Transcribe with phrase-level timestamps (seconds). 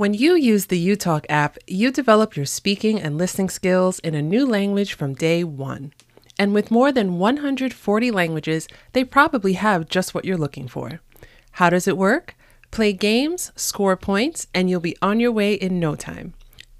[0.00, 4.22] When you use the UTalk app, you develop your speaking and listening skills in a
[4.22, 5.92] new language from day one.
[6.38, 11.02] And with more than 140 languages, they probably have just what you're looking for.
[11.50, 12.34] How does it work?
[12.70, 16.32] Play games, score points, and you'll be on your way in no time.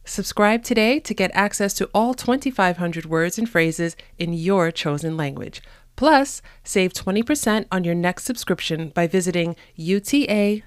[0.07, 5.61] Subscribe today to get access to all 2,500 words and phrases in your chosen language.
[5.95, 10.62] Plus, save 20% on your next subscription by visiting uta.lk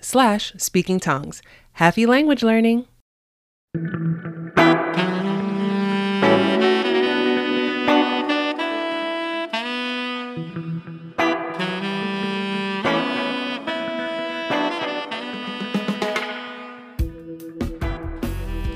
[0.00, 1.42] slash speaking tongues.
[1.72, 2.86] Happy language learning!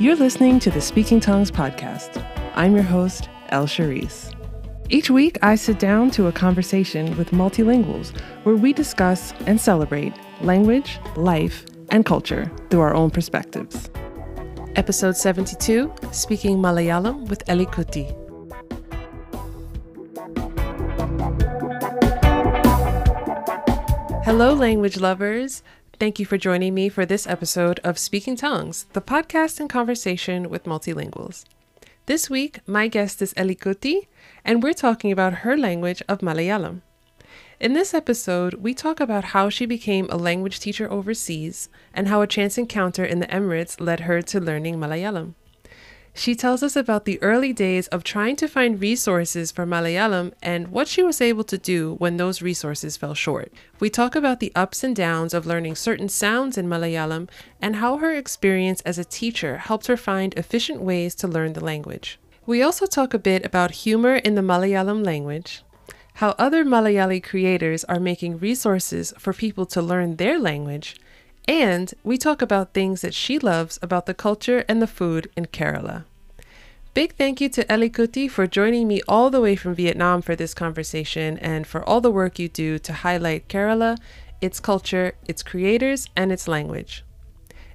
[0.01, 2.23] You're listening to the Speaking Tongues podcast.
[2.55, 4.34] I'm your host, El Charisse.
[4.91, 10.13] Each week, I sit down to a conversation with multilinguals where we discuss and celebrate
[10.43, 13.89] language, life, and culture through our own perspectives.
[14.77, 18.13] Episode 72 Speaking Malayalam with EliKutty.
[24.25, 25.63] Hello, language lovers.
[25.99, 30.51] Thank you for joining me for this episode of Speaking Tongues, the podcast and conversation
[30.51, 31.45] with multilinguals.
[32.07, 34.09] This week, my guest is EliKutty,
[34.45, 36.83] and we're talking about her language of Malayalam.
[37.61, 42.21] In this episode, we talk about how she became a language teacher overseas and how
[42.21, 45.35] a chance encounter in the Emirates led her to learning Malayalam.
[46.17, 50.69] She tells us about the early days of trying to find resources for Malayalam and
[50.69, 53.53] what she was able to do when those resources fell short.
[53.81, 57.29] We talk about the ups and downs of learning certain sounds in Malayalam
[57.61, 61.65] and how her experience as a teacher helped her find efficient ways to learn the
[61.65, 62.21] language.
[62.47, 65.63] We also talk a bit about humor in the Malayalam language,
[66.15, 71.01] how other Malayali creators are making resources for people to learn their language,
[71.49, 75.47] and we talk about things that she loves about the culture and the food in
[75.47, 76.05] Kerala.
[76.93, 80.53] Big thank you to EliKutty for joining me all the way from Vietnam for this
[80.53, 83.97] conversation and for all the work you do to highlight Kerala,
[84.43, 87.05] its culture, its creators, and its language.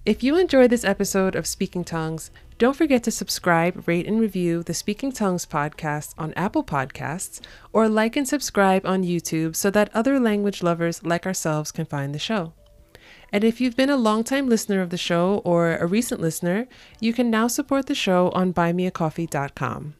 [0.05, 2.29] If you enjoyed this episode of Speaking Tongues,
[2.59, 7.39] don't forget to subscribe, rate, and review the Speaking Tongues podcast on Apple Podcasts
[7.71, 12.13] or like and subscribe on YouTube so that other language lovers like ourselves can find
[12.13, 12.51] the show.
[13.31, 16.67] And if you've been a longtime listener of the show or a recent listener,
[16.99, 19.93] you can now support the show on buymeacoffee.com.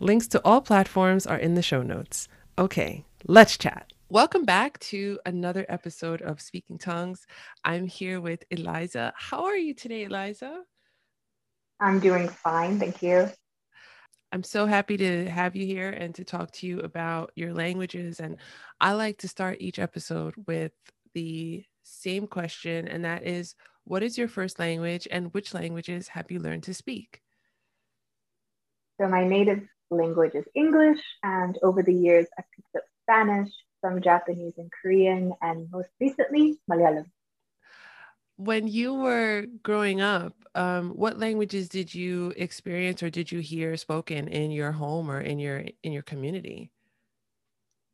[0.00, 2.28] Links to all platforms are in the show notes.
[2.58, 3.92] Okay, let's chat.
[4.08, 7.26] Welcome back to another episode of Speaking Tongues.
[7.62, 9.12] I'm here with Eliza.
[9.18, 10.62] How are you today, Eliza?
[11.80, 13.30] I'm doing fine, thank you.
[14.32, 18.20] I'm so happy to have you here and to talk to you about your languages.
[18.20, 18.36] And
[18.80, 20.72] I like to start each episode with
[21.14, 23.54] the same question, and that is
[23.84, 27.20] what is your first language and which languages have you learned to speak?
[29.00, 33.50] So, my native language is English, and over the years, I've picked up Spanish,
[33.80, 37.06] some Japanese and Korean, and most recently, Malayalam.
[38.36, 43.76] When you were growing up, um, what languages did you experience or did you hear
[43.76, 46.70] spoken in your home or in your in your community?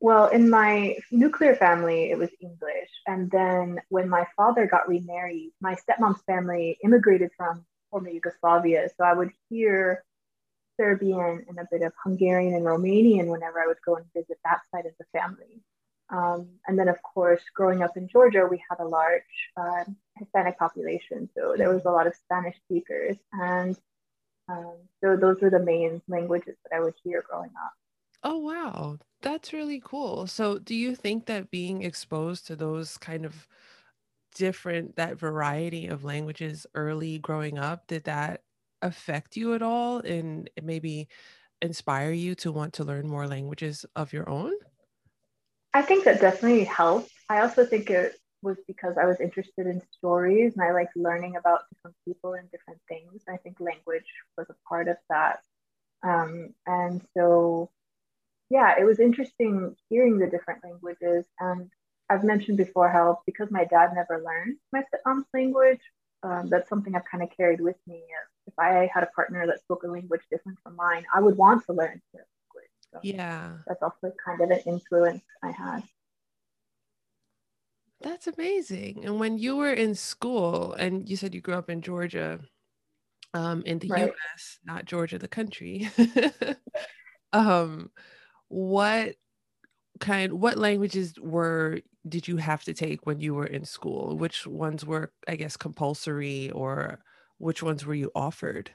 [0.01, 2.91] Well, in my nuclear family, it was English.
[3.07, 8.89] And then when my father got remarried, my stepmom's family immigrated from former Yugoslavia.
[8.97, 10.03] So I would hear
[10.77, 14.63] Serbian and a bit of Hungarian and Romanian whenever I would go and visit that
[14.75, 15.63] side of the family.
[16.13, 19.23] Um, and then, of course, growing up in Georgia, we had a large
[19.57, 19.85] uh,
[20.19, 21.29] Hispanic population.
[21.35, 23.17] So there was a lot of Spanish speakers.
[23.33, 23.77] And
[24.49, 27.73] um, so those were the main languages that I would hear growing up.
[28.23, 28.99] Oh, wow.
[29.23, 30.27] That's really cool.
[30.27, 33.49] So, do you think that being exposed to those kind of
[34.35, 38.43] different, that variety of languages early growing up, did that
[38.83, 41.09] affect you at all and maybe
[41.61, 44.53] inspire you to want to learn more languages of your own?
[45.75, 47.11] I think that definitely helped.
[47.29, 51.37] I also think it was because I was interested in stories and I liked learning
[51.37, 53.23] about different people and different things.
[53.29, 55.41] I think language was a part of that.
[56.03, 57.71] Um, and so
[58.51, 61.25] yeah, it was interesting hearing the different languages.
[61.41, 61.71] And
[62.11, 65.81] I've mentioned before how because my dad never learned my stepmom's language,
[66.23, 68.03] um, that's something I've kind of carried with me.
[68.47, 71.65] If I had a partner that spoke a language different from mine, I would want
[71.67, 72.32] to learn language.
[72.93, 75.83] So yeah, that's also kind of an influence I had.
[78.03, 79.05] That's amazing.
[79.05, 82.41] And when you were in school, and you said you grew up in Georgia,
[83.33, 84.07] um, in the right.
[84.07, 85.89] U.S., not Georgia, the country.
[87.33, 87.91] um,
[88.49, 89.15] what
[90.01, 94.17] kind what languages were did you have to take when you were in school?
[94.19, 97.01] Which ones were, I guess, compulsory or
[97.39, 98.73] which ones were you offered?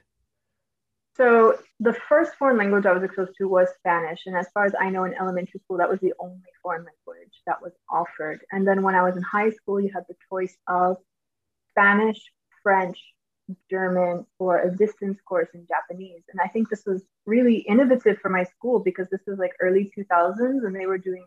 [1.18, 4.20] So the first foreign language I was exposed to was Spanish.
[4.26, 7.32] And as far as I know, in elementary school, that was the only foreign language
[7.46, 8.40] that was offered.
[8.52, 10.96] And then when I was in high school, you had the choice of
[11.70, 12.20] Spanish,
[12.62, 12.98] French,
[13.68, 16.22] German, or a distance course in Japanese.
[16.30, 19.92] And I think this was really innovative for my school because this was like early
[19.98, 21.24] 2000s and they were doing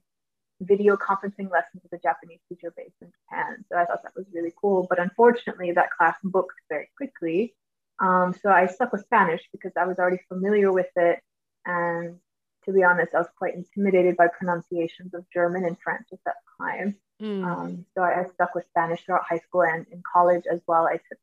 [0.61, 3.65] video conferencing lessons with a Japanese teacher based in Japan.
[3.69, 4.85] So I thought that was really cool.
[4.89, 7.55] But unfortunately, that class booked very quickly.
[8.01, 11.19] Um, so I stuck with Spanish because I was already familiar with it.
[11.65, 12.17] And
[12.65, 16.35] to be honest, I was quite intimidated by pronunciations of German and French at that
[16.59, 16.95] time.
[17.21, 17.45] Mm.
[17.45, 20.87] Um, so I, I, stuck with Spanish throughout high school and in college as well.
[20.87, 21.19] I took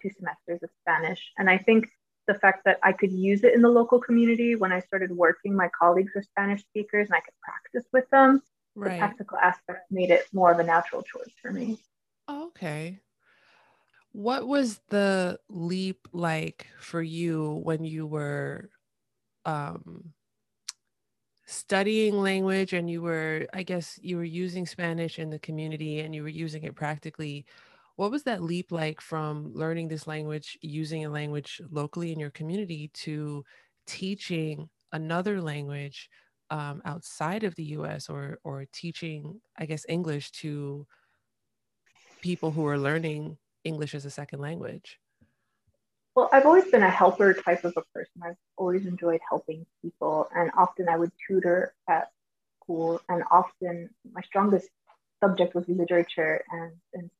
[0.00, 1.32] two semesters of Spanish.
[1.36, 1.88] And I think
[2.26, 5.54] the fact that I could use it in the local community when I started working,
[5.54, 8.40] my colleagues were Spanish speakers and I could practice with them.
[8.74, 8.92] Right.
[8.92, 11.78] The technical aspect made it more of a natural choice for me.
[12.30, 13.00] Okay.
[14.12, 18.70] What was the leap like for you when you were
[19.46, 20.12] um,
[21.46, 26.14] studying language and you were, I guess, you were using Spanish in the community and
[26.14, 27.46] you were using it practically?
[27.96, 32.30] What was that leap like from learning this language, using a language locally in your
[32.30, 33.44] community to
[33.86, 36.10] teaching another language
[36.50, 40.86] um, outside of the US or, or teaching, I guess, English to
[42.20, 44.98] people who are learning English as a second language?
[46.14, 48.20] Well, I've always been a helper type of a person.
[48.22, 52.10] I've always enjoyed helping people, and often I would tutor at
[52.62, 53.00] school.
[53.08, 54.68] And often my strongest
[55.22, 57.10] subject was literature, and, and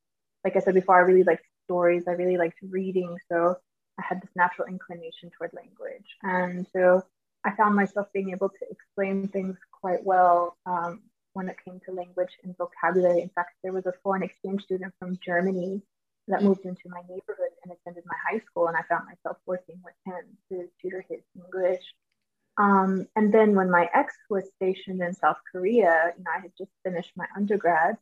[0.45, 2.05] like I said before, I really liked stories.
[2.07, 3.57] I really liked reading, so
[3.99, 6.07] I had this natural inclination toward language.
[6.23, 7.03] And so
[7.45, 11.01] I found myself being able to explain things quite well um,
[11.33, 13.23] when it came to language and vocabulary.
[13.23, 15.83] In fact, there was a foreign exchange student from Germany
[16.29, 19.81] that moved into my neighborhood and attended my high school, and I found myself working
[19.85, 21.83] with him to tutor his English.
[22.59, 26.71] Um, and then when my ex was stationed in South Korea, know, I had just
[26.85, 27.97] finished my undergrad,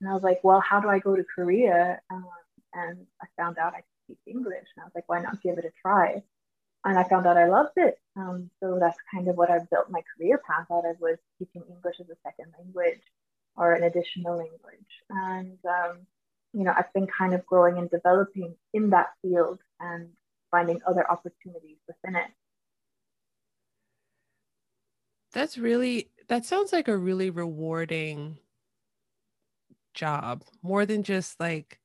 [0.00, 2.00] and I was like, well, how do I go to Korea?
[2.10, 2.26] Um,
[2.74, 5.58] and I found out I could speak English, and I was like, why not give
[5.58, 6.22] it a try?
[6.84, 7.96] and I found out I loved it.
[8.16, 11.62] Um, so that's kind of what I built my career path out of was teaching
[11.68, 13.00] English as a second language
[13.56, 14.92] or an additional language.
[15.08, 16.06] And um,
[16.52, 20.08] you know, I've been kind of growing and developing in that field and
[20.50, 22.30] finding other opportunities within it.
[25.32, 28.38] That's really that sounds like a really rewarding
[29.94, 31.78] job more than just like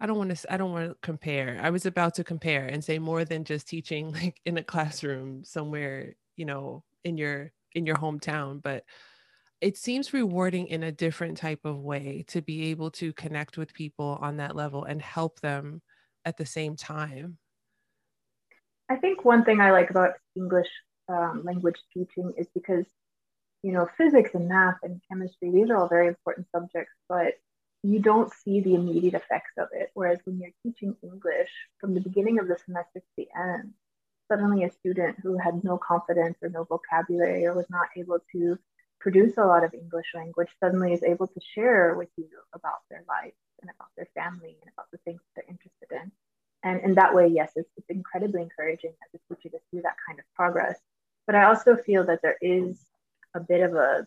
[0.00, 1.58] I don't want to I don't want to compare.
[1.62, 5.44] I was about to compare and say more than just teaching like in a classroom
[5.44, 8.84] somewhere, you know, in your in your hometown, but
[9.60, 13.74] it seems rewarding in a different type of way to be able to connect with
[13.74, 15.82] people on that level and help them
[16.24, 17.36] at the same time.
[18.88, 20.68] I think one thing I like about English
[21.08, 22.86] um, language teaching is because,
[23.62, 27.34] you know, physics and math and chemistry, these are all very important subjects, but
[27.82, 29.90] you don't see the immediate effects of it.
[29.94, 33.72] Whereas when you're teaching English from the beginning of the semester to the end,
[34.30, 38.58] suddenly a student who had no confidence or no vocabulary or was not able to
[39.00, 43.04] produce a lot of English language suddenly is able to share with you about their
[43.08, 46.12] life and about their family and about the things they're interested in.
[46.62, 49.96] And in that way, yes, it's, it's incredibly encouraging as a teacher to see that
[50.06, 50.78] kind of progress.
[51.26, 52.78] But I also feel that there is
[53.34, 54.06] a bit of a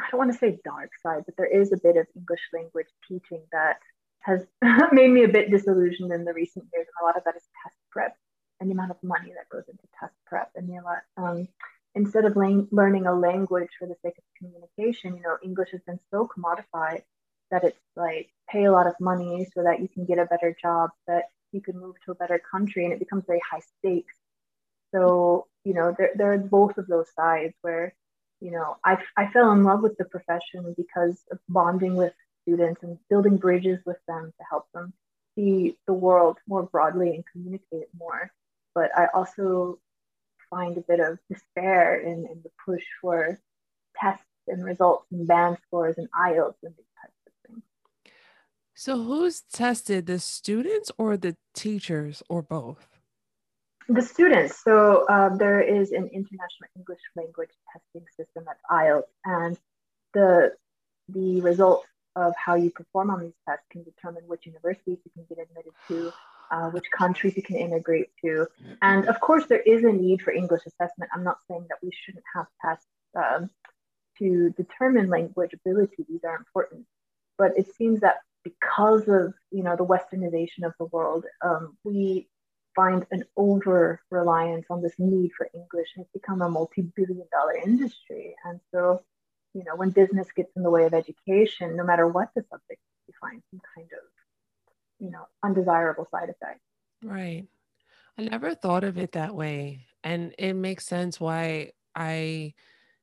[0.00, 2.88] I don't want to say dark side, but there is a bit of English language
[3.06, 3.78] teaching that
[4.20, 4.46] has
[4.92, 6.86] made me a bit disillusioned in the recent years.
[6.88, 8.16] And a lot of that is test prep
[8.60, 10.50] and the amount of money that goes into test prep.
[10.54, 11.48] And the um,
[11.94, 15.82] instead of lang- learning a language for the sake of communication, you know, English has
[15.86, 17.02] been so commodified
[17.50, 20.56] that it's like pay a lot of money so that you can get a better
[20.60, 24.14] job, that you can move to a better country, and it becomes very high stakes.
[24.94, 27.94] So, you know, there, there are both of those sides where
[28.42, 32.82] you know, I, I fell in love with the profession because of bonding with students
[32.82, 34.92] and building bridges with them to help them
[35.36, 38.32] see the world more broadly and communicate more.
[38.74, 39.78] But I also
[40.52, 43.38] find a bit of despair in, in the push for
[44.00, 47.62] tests and results and band scores and IELTS and these types of things.
[48.74, 52.88] So, who's tested, the students or the teachers or both?
[53.88, 59.58] the students, so uh, there is an international English language testing system that's IELTS, and
[60.14, 60.52] the
[61.08, 65.24] the results of how you perform on these tests can determine which universities you can
[65.28, 66.12] get admitted to,
[66.52, 68.46] uh, which countries you can integrate to,
[68.82, 71.10] and of course there is a need for English assessment.
[71.14, 73.50] I'm not saying that we shouldn't have tests um,
[74.18, 76.86] to determine language ability, these are important.
[77.38, 82.28] But it seems that because of you know the westernization of the world, um, we
[82.74, 87.54] find an over reliance on this need for English, and it's become a multi-billion dollar
[87.64, 88.34] industry.
[88.44, 89.02] And so,
[89.54, 92.80] you know, when business gets in the way of education, no matter what the subject,
[93.08, 94.21] you find some kind of
[95.02, 96.60] you know undesirable side effect.
[97.02, 97.44] Right.
[98.16, 102.54] I never thought of it that way, and it makes sense why I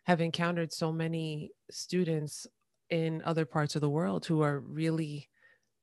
[0.06, 2.48] have encountered so many students
[2.89, 5.29] in other parts of the world who are really,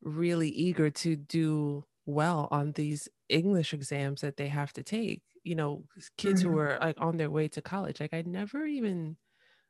[0.03, 5.23] really eager to do well on these English exams that they have to take.
[5.45, 5.85] You know,
[6.17, 6.53] kids mm-hmm.
[6.53, 8.01] who are like on their way to college.
[8.01, 9.17] Like I never even,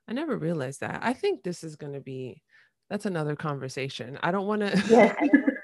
[0.08, 1.00] I never realized that.
[1.02, 2.42] I think this is going to be,
[2.88, 4.18] that's another conversation.
[4.22, 4.82] I don't want to.
[4.88, 5.14] Yeah.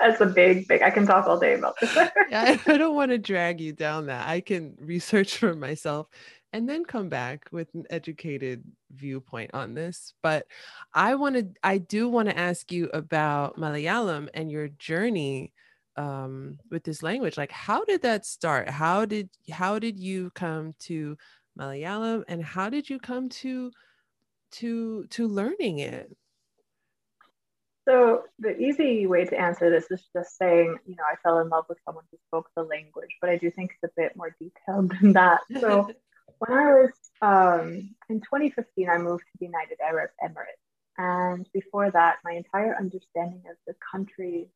[0.00, 0.82] that's a big, big.
[0.82, 1.94] I can talk all day about this.
[2.30, 4.28] yeah, I, don't want to drag you down that.
[4.28, 6.08] I can research for myself
[6.52, 10.14] and then come back with an educated viewpoint on this.
[10.22, 10.46] But
[10.94, 15.52] I wanted, I do want to ask you about Malayalam and your journey
[15.96, 17.36] um, with this language.
[17.36, 18.68] Like, how did that start?
[18.68, 21.16] How did how did you come to
[21.58, 23.70] Malayalam, and how did you come to
[24.52, 26.14] to to learning it?
[27.88, 31.48] So the easy way to answer this is just saying, you know, I fell in
[31.48, 34.34] love with someone who spoke the language, but I do think it's a bit more
[34.40, 35.40] detailed than that.
[35.60, 35.90] So
[36.38, 36.90] when I was
[37.22, 40.62] um, in 2015, I moved to the United Arab Emirates.
[40.98, 44.48] And before that, my entire understanding of the country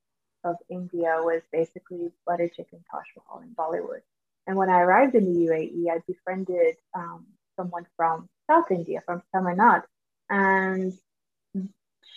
[0.43, 4.01] of India was basically butter chicken Taj Mahal in Bollywood.
[4.47, 9.23] And when I arrived in the UAE, I befriended um, someone from South India, from
[9.33, 9.85] Tamil Nadu.
[10.31, 10.95] And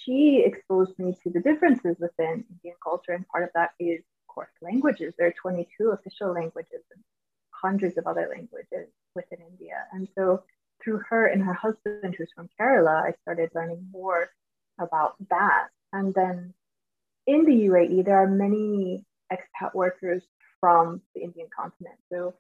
[0.01, 3.13] she exposed me to the differences within Indian culture.
[3.13, 5.13] And part of that is, of course, languages.
[5.17, 7.03] There are 22 official languages and
[7.49, 9.85] hundreds of other languages within India.
[9.91, 10.43] And so
[10.83, 14.29] through her and her husband, who's from Kerala, I started learning more
[14.79, 15.67] about that.
[15.91, 16.53] And then
[17.27, 20.23] in the UAE, there are many expat workers
[20.59, 21.95] from the Indian continent.
[22.11, 22.33] So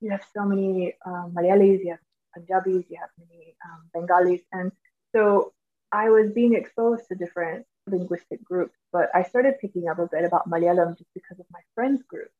[0.00, 2.00] you have so many um, Malayalis, you have
[2.36, 4.42] Punjabis, you have many um, Bengalis.
[4.52, 4.72] And
[5.14, 5.52] so
[5.92, 10.24] I was being exposed to different linguistic groups, but I started picking up a bit
[10.24, 12.30] about Malayalam just because of my friends' group.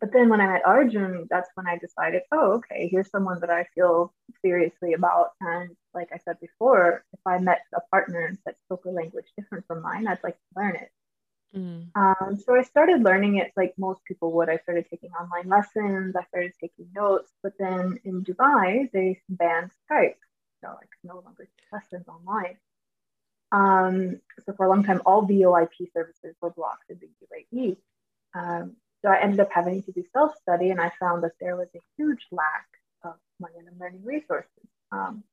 [0.00, 3.50] But then when I met Arjun, that's when I decided, oh, okay, here's someone that
[3.50, 5.32] I feel seriously about.
[5.42, 9.66] And like I said before, if I met a partner that spoke a language different
[9.66, 10.88] from mine, I'd like to learn it.
[11.54, 11.88] Mm.
[11.94, 14.48] Um, so I started learning it like most people would.
[14.48, 17.30] I started taking online lessons, I started taking notes.
[17.42, 20.14] But then in Dubai, they banned Skype.
[20.62, 22.56] So I could no longer lessons online.
[23.52, 27.76] Um, so for a long time, all VoIP services were blocked in the UAE.
[28.34, 31.56] Um, so I ended up having to do self study, and I found that there
[31.56, 32.66] was a huge lack
[33.02, 34.68] of Malayalam learning resources.
[34.92, 35.24] Um,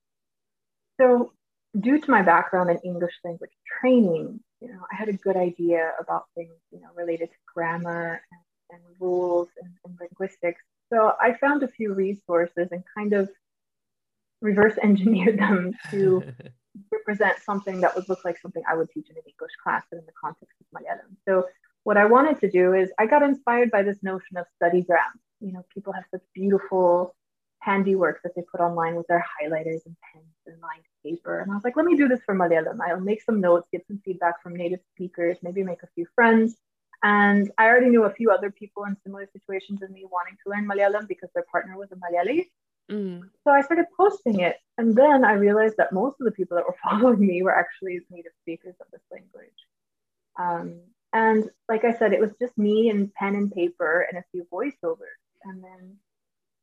[0.99, 1.33] so,
[1.79, 5.91] due to my background in English language training, you know, I had a good idea
[5.99, 8.41] about things, you know, related to grammar and,
[8.71, 10.61] and rules and, and linguistics.
[10.91, 13.29] So I found a few resources and kind of
[14.41, 16.23] reverse engineered them to
[16.91, 19.97] represent something that would look like something I would teach in an English class, but
[19.97, 21.15] in the context of Malayalam.
[21.27, 21.47] So
[21.83, 25.13] what I wanted to do is I got inspired by this notion of study studygram.
[25.39, 27.15] You know, people have such beautiful
[27.59, 31.39] handiwork that they put online with their highlighters and pens and lined paper.
[31.39, 32.77] And I was like, let me do this for Malayalam.
[32.85, 36.55] I'll make some notes, get some feedback from native speakers, maybe make a few friends.
[37.03, 40.49] And I already knew a few other people in similar situations as me wanting to
[40.49, 42.47] learn Malayalam because their partner was a Malayali.
[42.91, 43.21] Mm.
[43.43, 44.57] So I started posting it.
[44.77, 47.99] And then I realized that most of the people that were following me were actually
[48.09, 49.49] native speakers of this language.
[50.39, 50.81] Um,
[51.13, 54.45] and like I said, it was just me and pen and paper and a few
[54.51, 55.19] voiceovers.
[55.43, 55.97] And then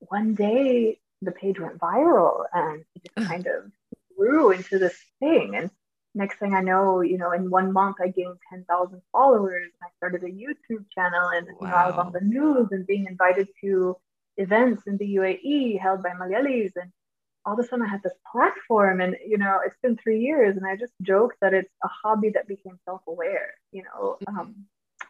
[0.01, 3.71] one day the page went viral and it just kind of
[4.17, 5.57] grew into this thing.
[5.57, 5.71] And
[6.15, 9.65] next thing I know, you know, in one month I gained 10,000 followers.
[9.65, 11.57] And I started a YouTube channel and wow.
[11.61, 13.97] you know, I was on the news and being invited to
[14.37, 16.73] events in the UAE held by Malayalis.
[16.77, 16.91] And
[17.45, 20.57] all of a sudden I had this platform and you know it's been three years
[20.57, 24.39] and I just joke that it's a hobby that became self-aware you know mm-hmm.
[24.39, 24.55] um,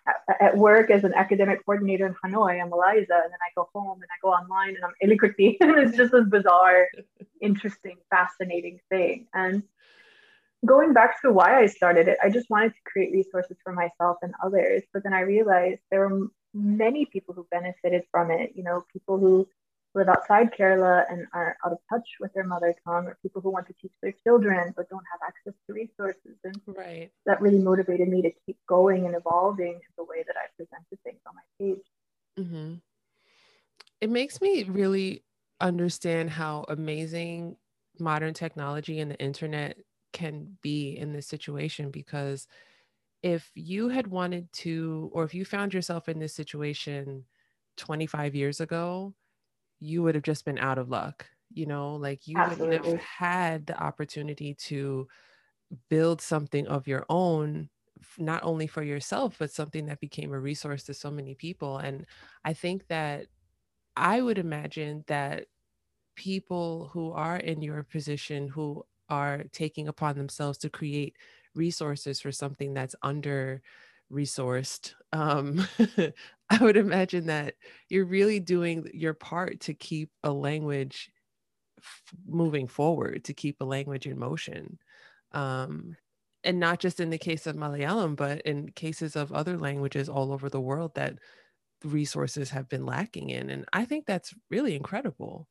[0.06, 3.68] at, at, work as an academic coordinator in Hanoi I'm Eliza and then I go
[3.74, 6.88] home and I go online and I'm EliKutty and it's just this bizarre
[7.40, 9.62] interesting fascinating thing and
[10.66, 14.18] going back to why I started it I just wanted to create resources for myself
[14.22, 18.62] and others but then I realized there were many people who benefited from it you
[18.62, 19.46] know people who
[19.94, 23.50] live outside Kerala and are out of touch with their mother tongue, or people who
[23.50, 26.36] want to teach their children but don't have access to resources.
[26.42, 27.10] And right.
[27.26, 31.20] that really motivated me to keep going and evolving the way that I presented things
[31.26, 31.86] on my page.
[32.38, 32.74] Mm-hmm.
[34.00, 35.22] It makes me really
[35.60, 37.56] understand how amazing
[38.00, 39.78] modern technology and the internet
[40.12, 42.48] can be in this situation because
[43.24, 47.26] if you had wanted to or if you found yourself in this situation
[47.78, 49.16] 25 years ago
[49.80, 52.78] you would have just been out of luck you know like you Absolutely.
[52.80, 55.08] wouldn't have had the opportunity to
[55.88, 57.70] build something of your own
[58.18, 62.06] not only for yourself but something that became a resource to so many people and
[62.44, 63.28] i think that
[63.96, 65.46] i would imagine that
[66.16, 71.16] people who are in your position who are taking upon themselves to create
[71.54, 73.62] resources for something that's under
[74.12, 75.66] resourced um,
[76.50, 77.54] i would imagine that
[77.88, 81.10] you're really doing your part to keep a language
[81.78, 84.78] f- moving forward to keep a language in motion
[85.32, 85.96] um,
[86.44, 90.32] and not just in the case of malayalam but in cases of other languages all
[90.32, 91.14] over the world that
[91.82, 95.48] resources have been lacking in and i think that's really incredible.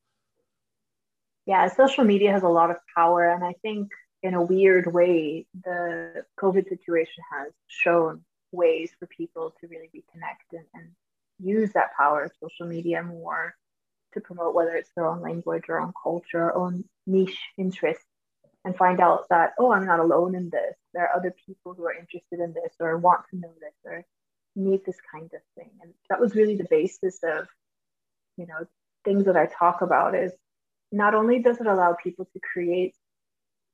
[1.46, 3.90] Yeah social media has a lot of power and i think
[4.24, 10.58] in a weird way the covid situation has shown ways for people to really reconnect
[10.58, 10.90] and, and
[11.40, 13.54] use that power of social media more
[14.14, 18.02] to promote whether it's their own language or own culture or own niche interest
[18.66, 20.76] and find out that oh i'm not alone in this.
[20.94, 24.06] There are other people who are interested in this or want to know this or
[24.56, 25.72] need this kind of thing.
[25.82, 27.48] And that was really the basis of
[28.38, 28.66] you know
[29.04, 30.32] things that i talk about is
[30.92, 32.96] not only does it allow people to create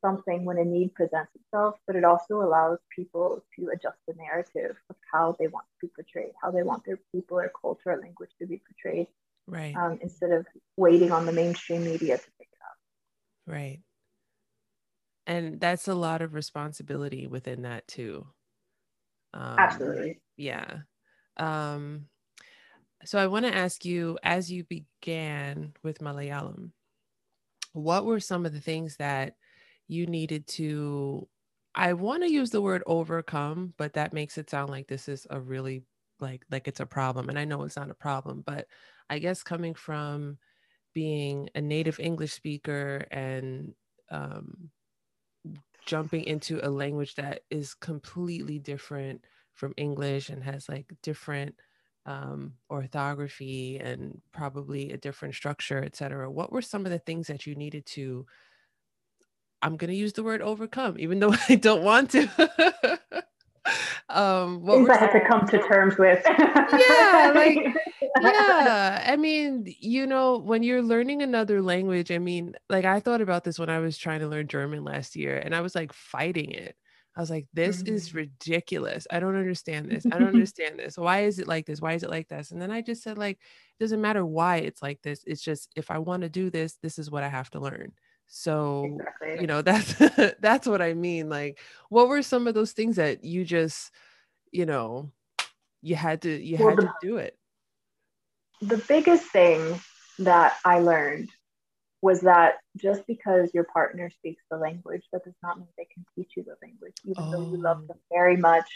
[0.02, 4.76] something when a need presents itself, but it also allows people to adjust the narrative
[4.90, 8.02] of how they want to be portrayed, how they want their people or culture or
[8.02, 9.08] language to be portrayed.
[9.48, 9.76] Right.
[9.76, 10.46] Um, instead of
[10.78, 12.78] waiting on the mainstream media to pick it up.
[13.54, 13.80] Right.
[15.26, 18.28] And that's a lot of responsibility within that too.
[19.34, 20.22] Um, Absolutely.
[20.38, 20.80] Yeah.
[21.38, 22.06] Um,
[23.06, 26.72] so I want to ask you, as you began with Malayalam,
[27.74, 29.36] what were some of the things that
[29.90, 31.30] you needed to
[31.76, 35.28] I want to use the word overcome, but that makes it sound like this is
[35.32, 35.84] a really
[36.22, 38.68] like like it's a problem and I know it's not a problem, but
[39.10, 40.40] I guess coming from
[40.94, 43.74] being a native English speaker and
[44.12, 44.72] um,
[45.86, 51.56] jumping into a language that is completely different from English and has like different
[52.06, 56.30] um, orthography and probably a different structure, et cetera.
[56.30, 58.26] What were some of the things that you needed to
[59.62, 62.30] I'm going to use the word overcome, even though I don't want to.
[64.10, 66.24] um, what Things I had to come to terms with.
[66.26, 67.58] yeah, like
[68.22, 69.04] yeah.
[69.06, 73.44] I mean, you know, when you're learning another language, I mean, like I thought about
[73.44, 76.52] this when I was trying to learn German last year, and I was like fighting
[76.52, 76.76] it.
[77.16, 77.96] I was like, this mm-hmm.
[77.96, 79.06] is ridiculous.
[79.12, 80.06] I don't understand this.
[80.06, 80.98] I don't understand this.
[80.98, 81.82] Why is it like this?
[81.82, 82.52] Why is it like this?
[82.52, 85.24] And then I just said, like, it doesn't matter why it's like this.
[85.28, 87.92] It's just if I want to do this, this is what I have to learn.
[88.30, 89.42] So, exactly.
[89.42, 89.94] you know, that's
[90.40, 91.30] that's what I mean.
[91.30, 93.92] Like, what were some of those things that you just,
[94.52, 95.12] you know,
[95.82, 97.38] you had to you well, had the, to do it?
[98.62, 99.80] The biggest thing
[100.20, 101.30] that I learned
[102.02, 106.06] was that just because your partner speaks the language, that does not mean they can
[106.16, 106.96] teach you the language.
[107.04, 107.32] Even oh.
[107.32, 108.16] though you love them oh.
[108.16, 108.70] very much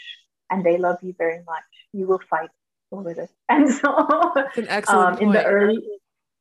[0.50, 2.50] and they love you very much, you will fight
[2.92, 3.30] over this.
[3.48, 5.80] And so, That's an excellent um, in the early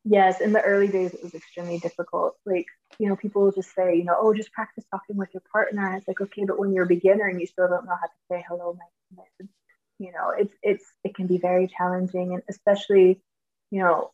[0.03, 2.35] yes, in the early days, it was extremely difficult.
[2.45, 2.67] Like
[2.99, 5.87] you know, people will just say, you know, oh, just practice talking with your partner.
[5.87, 8.07] And it's like, okay, but when you're a beginner and you still don't know how
[8.07, 8.85] to say hello, my
[9.99, 13.21] you know, it's it's it can be very challenging, and especially,
[13.71, 14.11] you know,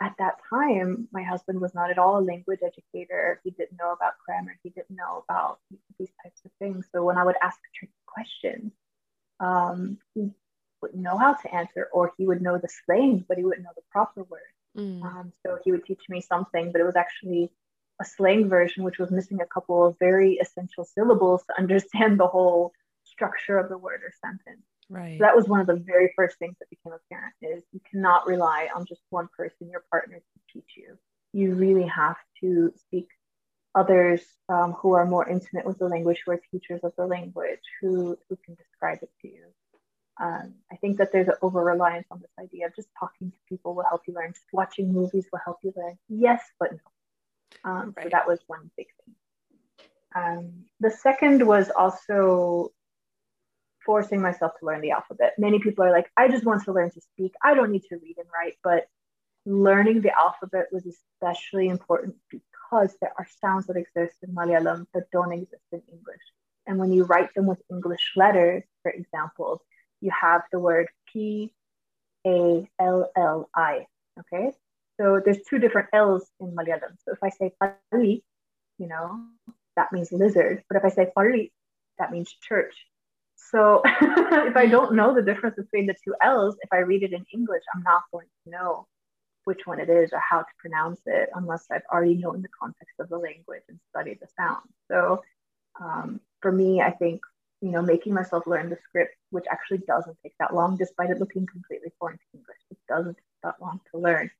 [0.00, 3.40] at that time, my husband was not at all a language educator.
[3.44, 4.56] He didn't know about grammar.
[4.62, 5.58] He didn't know about
[5.98, 6.86] these types of things.
[6.94, 8.72] So when I would ask tricky questions,
[9.40, 10.30] um, he
[10.80, 13.72] wouldn't know how to answer, or he would know the slang, but he wouldn't know
[13.74, 14.40] the proper word.
[14.76, 15.02] Mm.
[15.02, 17.50] Um, so he would teach me something, but it was actually
[18.00, 22.26] a slang version, which was missing a couple of very essential syllables to understand the
[22.26, 22.72] whole
[23.04, 24.64] structure of the word or sentence.
[24.88, 25.18] Right.
[25.18, 28.26] So that was one of the very first things that became apparent is you cannot
[28.26, 30.98] rely on just one person, your partner, to teach you.
[31.32, 33.08] You really have to seek
[33.74, 37.60] others um, who are more intimate with the language, who are teachers of the language,
[37.80, 39.44] who, who can describe it to you.
[40.20, 43.36] Um, I think that there's an over reliance on this idea of just talking to
[43.48, 45.98] people will help you learn, just watching movies will help you learn.
[46.08, 47.70] Yes, but no.
[47.70, 48.04] Um, right.
[48.04, 49.14] So that was one big thing.
[50.14, 52.72] Um, the second was also
[53.84, 55.34] forcing myself to learn the alphabet.
[55.38, 57.32] Many people are like, I just want to learn to speak.
[57.42, 58.56] I don't need to read and write.
[58.62, 58.86] But
[59.44, 65.10] learning the alphabet was especially important because there are sounds that exist in Malayalam that
[65.10, 66.22] don't exist in English.
[66.66, 69.62] And when you write them with English letters, for example,
[70.02, 71.54] you have the word P
[72.26, 73.86] A L L I.
[74.20, 74.52] Okay.
[75.00, 76.96] So there's two different L's in Malayalam.
[77.04, 78.22] So if I say Pali,
[78.78, 79.24] you know,
[79.76, 80.62] that means lizard.
[80.68, 81.50] But if I say farit,
[81.98, 82.74] that means church.
[83.36, 87.12] So if I don't know the difference between the two L's, if I read it
[87.12, 88.86] in English, I'm not going to know
[89.44, 92.94] which one it is or how to pronounce it unless I've already known the context
[93.00, 94.62] of the language and studied the sound.
[94.90, 95.22] So
[95.80, 97.22] um, for me, I think
[97.62, 101.20] you know making myself learn the script, which actually doesn't take that long, despite it
[101.20, 104.30] looking completely foreign to English, it doesn't take that long to learn,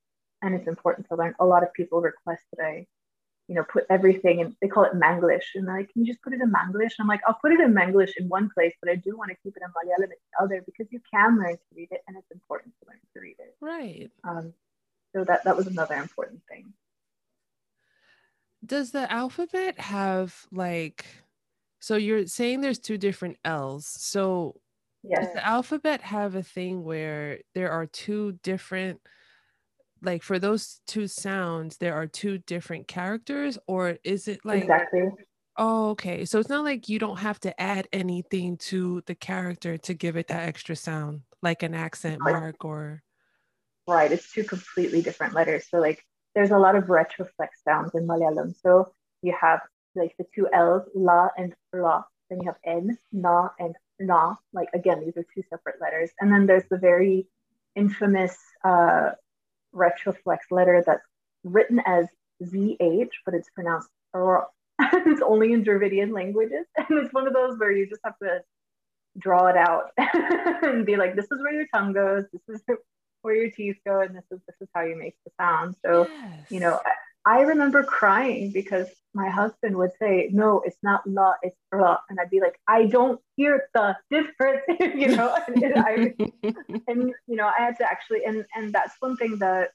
[0.42, 1.34] and it's important to learn.
[1.38, 2.86] A lot of people request that I,
[3.48, 4.56] you know, put everything in.
[4.60, 7.04] They call it Manglish, and they're like, "Can you just put it in Manglish?" And
[7.04, 9.36] I'm like, "I'll put it in Manglish in one place, but I do want to
[9.42, 12.16] keep it in Malayalam in the other because you can learn to read it, and
[12.16, 14.10] it's important to learn to read it." Right.
[14.24, 14.52] Um,
[15.14, 16.72] so that that was another important thing
[18.64, 21.04] does the alphabet have like
[21.82, 23.86] so you're saying there's two different l's.
[23.88, 24.54] So
[25.02, 25.24] yes.
[25.24, 29.00] does the alphabet have a thing where there are two different
[30.00, 33.58] like for those two sounds there are two different characters?
[33.66, 35.10] Or is it like exactly.
[35.56, 36.24] Oh okay.
[36.24, 40.16] So it's not like you don't have to add anything to the character to give
[40.16, 43.02] it that extra sound like an accent mark or
[43.88, 44.12] right.
[44.12, 45.66] It's two completely different letters.
[45.68, 46.00] So like
[46.36, 48.54] there's a lot of retroflex sounds in malayalam.
[48.62, 49.62] So you have
[49.94, 52.02] like the two l's la and la.
[52.30, 54.36] Then you have n na and na.
[54.52, 56.10] Like again these are two separate letters.
[56.20, 57.26] And then there's the very
[57.74, 59.10] infamous uh,
[59.74, 61.06] retroflex letter that's
[61.44, 62.06] written as
[62.44, 64.48] zh but it's pronounced r.
[64.80, 66.66] It's only in dravidian languages.
[66.76, 68.42] And it's one of those where you just have to
[69.18, 72.24] draw it out and be like this is where your tongue goes.
[72.32, 72.62] This is
[73.22, 74.00] where your teeth go.
[74.00, 75.76] And this is this is how you make the sound.
[75.84, 76.50] So yes.
[76.50, 76.80] you know
[77.24, 82.18] I, remember crying because my husband would say no it's not la it's la and
[82.18, 86.14] i'd be like i don't hear the difference you know and, and, I,
[86.88, 89.72] and you know i had to actually and and that's one thing that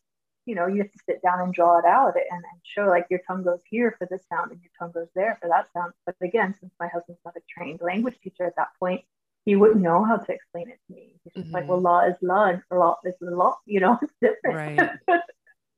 [0.48, 3.06] you know you have to sit down and draw it out and, and show like
[3.12, 5.94] your tongue goes here for this sound and your tongue goes there for that sound
[6.08, 9.02] but again since my husband's not a trained language teacher at that point
[9.48, 11.14] he wouldn't know how to explain it to me.
[11.24, 11.56] He's just mm-hmm.
[11.56, 13.56] like, well, law is law and law is law.
[13.66, 15.00] You know, it's different.
[15.08, 15.22] Right.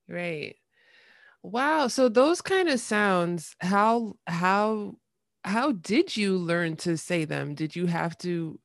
[0.10, 0.56] right.
[1.44, 1.88] Wow.
[1.88, 4.96] So those kind of sounds, how how
[5.44, 7.56] how did you learn to say them?
[7.56, 8.60] Did you have to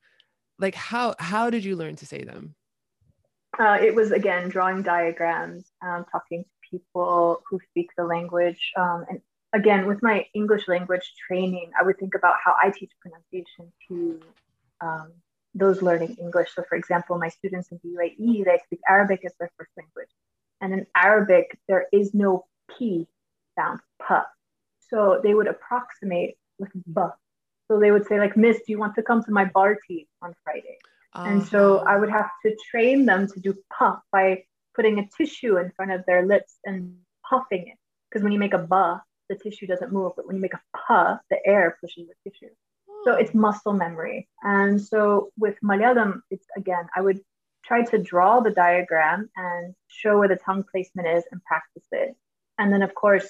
[0.59, 2.55] like how how did you learn to say them?
[3.59, 9.05] Uh, it was again drawing diagrams, um, talking to people who speak the language, um,
[9.09, 9.21] and
[9.53, 14.21] again with my English language training, I would think about how I teach pronunciation to
[14.81, 15.13] um,
[15.55, 16.49] those learning English.
[16.55, 20.11] So, for example, my students in the UAE, they speak Arabic as their first language.
[20.61, 23.07] And in Arabic, there is no P
[23.59, 24.15] sound, P.
[24.91, 27.01] So they would approximate with B.
[27.69, 30.35] So they would say, like, Miss, do you want to come to my party on
[30.45, 30.79] Friday?
[31.15, 31.29] Uh-huh.
[31.29, 31.87] And so uh-huh.
[31.89, 35.93] I would have to train them to do P by putting a tissue in front
[35.93, 36.97] of their lips and
[37.29, 37.79] puffing it.
[38.11, 40.13] Because when you make a a B, the tissue doesn't move.
[40.17, 42.53] But when you make a a P, the air pushes the tissue.
[43.05, 44.29] So it's muscle memory.
[44.43, 47.21] And so with Malayalam, it's again, I would
[47.65, 52.17] try to draw the diagram and show where the tongue placement is and practice it.
[52.59, 53.29] And then, of course,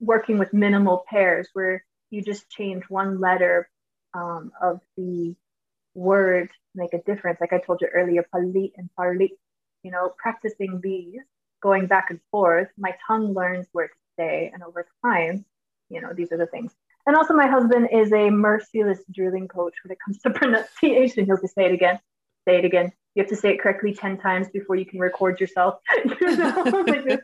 [0.00, 3.68] working with minimal pairs where you just change one letter
[4.14, 5.34] um, of the
[5.94, 7.40] word make a difference.
[7.40, 9.30] Like I told you earlier, palit and parlit,
[9.82, 11.20] you know, practicing these,
[11.62, 14.50] going back and forth, my tongue learns where to stay.
[14.52, 15.44] And over time,
[15.88, 16.74] you know, these are the things
[17.06, 21.26] and also, my husband is a merciless drilling coach when it comes to pronunciation.
[21.26, 21.98] He'll just say it again,
[22.46, 22.92] say it again.
[23.14, 25.80] You have to say it correctly 10 times before you can record yourself.
[26.20, 27.18] you know?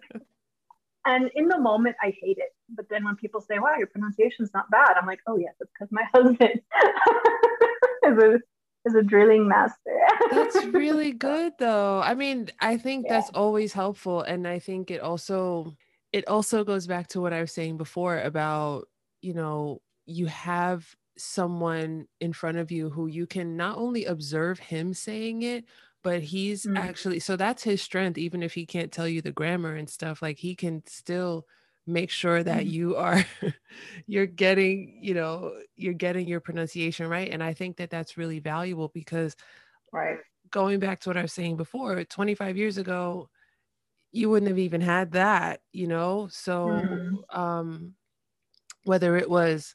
[1.07, 2.55] And in the moment, I hate it.
[2.69, 5.71] But then when people say, wow, your pronunciation's not bad, I'm like, oh, yes, it's
[5.79, 6.61] because my husband
[8.05, 8.41] is a
[8.85, 9.99] is a drilling master.
[10.31, 12.01] that's really good though.
[12.03, 13.15] I mean, I think yeah.
[13.15, 15.77] that's always helpful and I think it also
[16.13, 18.87] it also goes back to what I was saying before about
[19.23, 24.59] you know, you have someone in front of you who you can not only observe
[24.59, 25.65] him saying it,
[26.07, 26.79] but he's mm.
[26.79, 30.23] actually so that's his strength even if he can't tell you the grammar and stuff
[30.23, 31.45] like he can still
[31.85, 32.71] make sure that mm.
[32.71, 33.25] you are
[34.07, 38.39] you're getting you know you're getting your pronunciation right and i think that that's really
[38.39, 39.35] valuable because
[39.91, 43.29] right going back to what i was saying before 25 years ago
[44.13, 47.37] you wouldn't have even had that you know so mm.
[47.37, 47.95] um
[48.85, 49.75] whether it was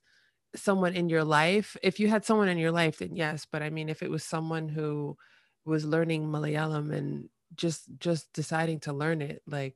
[0.55, 3.69] someone in your life if you had someone in your life then yes but i
[3.69, 5.17] mean if it was someone who
[5.65, 9.75] was learning malayalam and just just deciding to learn it like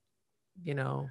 [0.64, 1.10] you know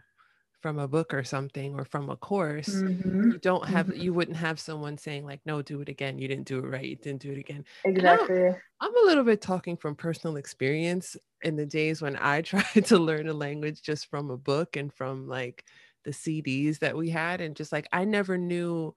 [0.60, 3.32] from a book or something or from a course mm-hmm.
[3.32, 4.00] you don't have mm-hmm.
[4.00, 6.86] you wouldn't have someone saying like no do it again you didn't do it right
[6.86, 11.18] you didn't do it again exactly I'm, I'm, a little bit talking from personal experience
[11.42, 14.90] in the days when i tried to learn a language just from a book and
[14.92, 15.64] from like
[16.04, 18.94] the CDs that we had and just like I never knew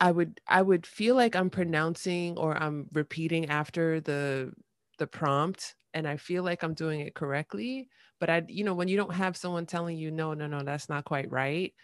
[0.00, 4.52] I would I would feel like I'm pronouncing or I'm repeating after the
[4.98, 8.88] the prompt and I feel like I'm doing it correctly but I you know when
[8.88, 11.74] you don't have someone telling you no no no that's not quite right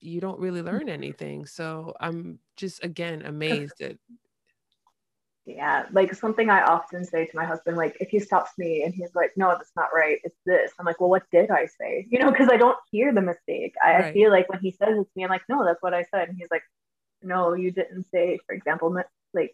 [0.00, 0.88] you don't really learn mm-hmm.
[0.90, 3.96] anything so I'm just again amazed at
[5.46, 8.92] yeah like something i often say to my husband like if he stops me and
[8.92, 12.04] he's like no that's not right it's this i'm like well what did i say
[12.10, 14.04] you know because i don't hear the mistake I, right.
[14.06, 16.04] I, feel like when he says it to me i'm like no that's what i
[16.10, 16.64] said and he's like
[17.26, 18.96] no you didn't say for example
[19.34, 19.52] like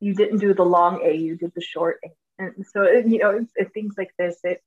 [0.00, 3.30] you didn't do the long a you did the short a and so you know
[3.30, 4.62] it's, it's things like this it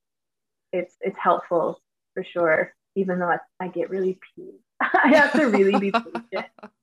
[0.72, 1.80] it's it's helpful
[2.14, 6.48] for sure even though i, I get really peeved i have to really be patient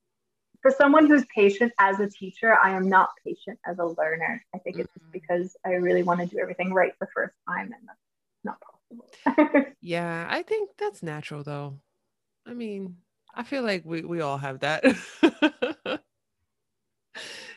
[0.62, 4.44] for someone who's patient as a teacher, I am not patient as a learner.
[4.54, 4.82] I think mm-hmm.
[4.82, 5.12] it's just mm-hmm.
[5.12, 7.98] because I really want to do everything right the first time, and that's
[8.44, 9.72] not possible.
[9.80, 11.78] yeah, I think that's natural, though.
[12.46, 12.96] I mean,
[13.34, 14.84] I feel like we we all have that.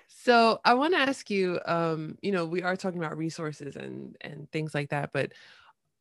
[0.08, 4.16] so I want to ask you, um, you know, we are talking about resources and
[4.22, 5.34] and things like that, but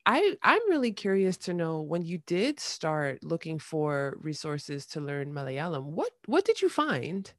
[0.07, 5.33] I I'm really curious to know when you did start looking for resources to learn
[5.33, 7.33] Malayalam, what what did you find?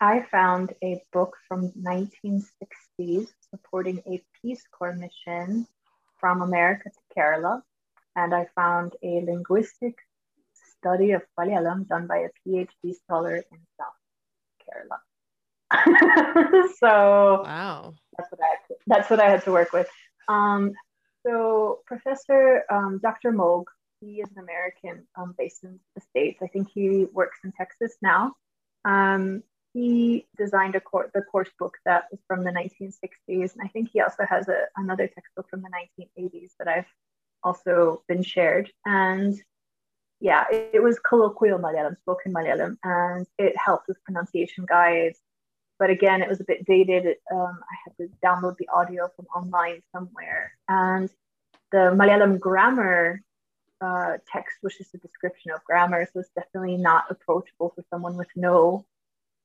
[0.00, 5.66] I found a book from 1960s supporting a Peace Corps mission
[6.20, 7.62] from America to Kerala,
[8.14, 9.96] and I found a linguistic
[10.80, 13.98] study of Malayalam done by a PhD scholar in South
[14.62, 14.98] Kerala.
[16.78, 19.88] so wow, that's what I that's what I had to work with.
[20.28, 20.72] Um,
[21.26, 23.32] so Professor um, Dr.
[23.32, 23.64] Moag,
[24.00, 26.40] he is an American um, based in the States.
[26.42, 28.32] I think he works in Texas now.
[28.84, 29.42] Um,
[29.74, 33.52] he designed a cor- the course book that was from the 1960s.
[33.52, 35.70] And I think he also has a, another textbook from the
[36.08, 36.86] 1980s that I've
[37.42, 38.70] also been shared.
[38.86, 39.40] And
[40.20, 45.20] yeah, it, it was colloquial Malayalam, spoken Malayalam, and it helped with pronunciation guides,
[45.78, 47.06] but again, it was a bit dated.
[47.32, 50.52] Um, I had to download the audio from online somewhere.
[50.68, 51.08] And
[51.70, 53.22] the Malayalam grammar
[53.80, 56.08] uh, text was just a description of grammar.
[56.12, 58.86] So it's definitely not approachable for someone with no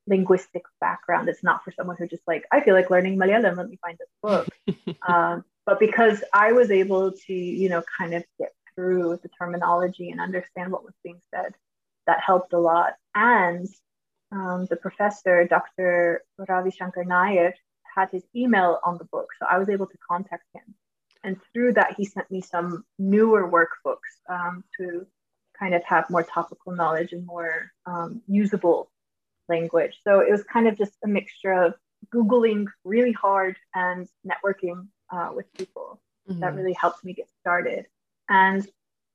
[0.08, 1.30] linguistic background.
[1.30, 3.98] It's not for someone who just like, I feel like learning Malayalam, let me find
[4.00, 4.98] this book.
[5.08, 10.10] um, but because I was able to, you know, kind of get through the terminology
[10.10, 11.54] and understand what was being said,
[12.08, 12.94] that helped a lot.
[13.16, 13.68] And
[14.32, 16.24] um, the professor, Dr.
[16.38, 17.54] Ravi Shankar Nair,
[17.96, 19.28] had his email on the book.
[19.40, 20.76] So I was able to contact him.
[21.24, 25.06] And through that, he sent me some newer workbooks um, to
[25.58, 28.92] kind of have more topical knowledge and more um, usable
[29.48, 30.00] language.
[30.04, 31.76] So it was kind of just a mixture of
[32.14, 36.02] Googling really hard and networking uh, with people.
[36.30, 36.40] Mm-hmm.
[36.40, 37.86] That really helped me get started.
[38.30, 38.68] And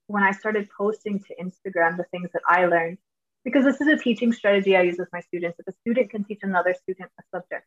[0.07, 2.97] when I started posting to Instagram the things that I learned,
[3.45, 5.59] because this is a teaching strategy I use with my students.
[5.59, 7.65] If a student can teach another student a subject,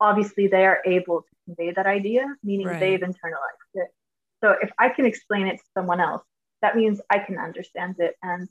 [0.00, 2.80] obviously they are able to convey that idea, meaning right.
[2.80, 3.88] they've internalized it.
[4.42, 6.22] So if I can explain it to someone else,
[6.62, 8.48] that means I can understand it and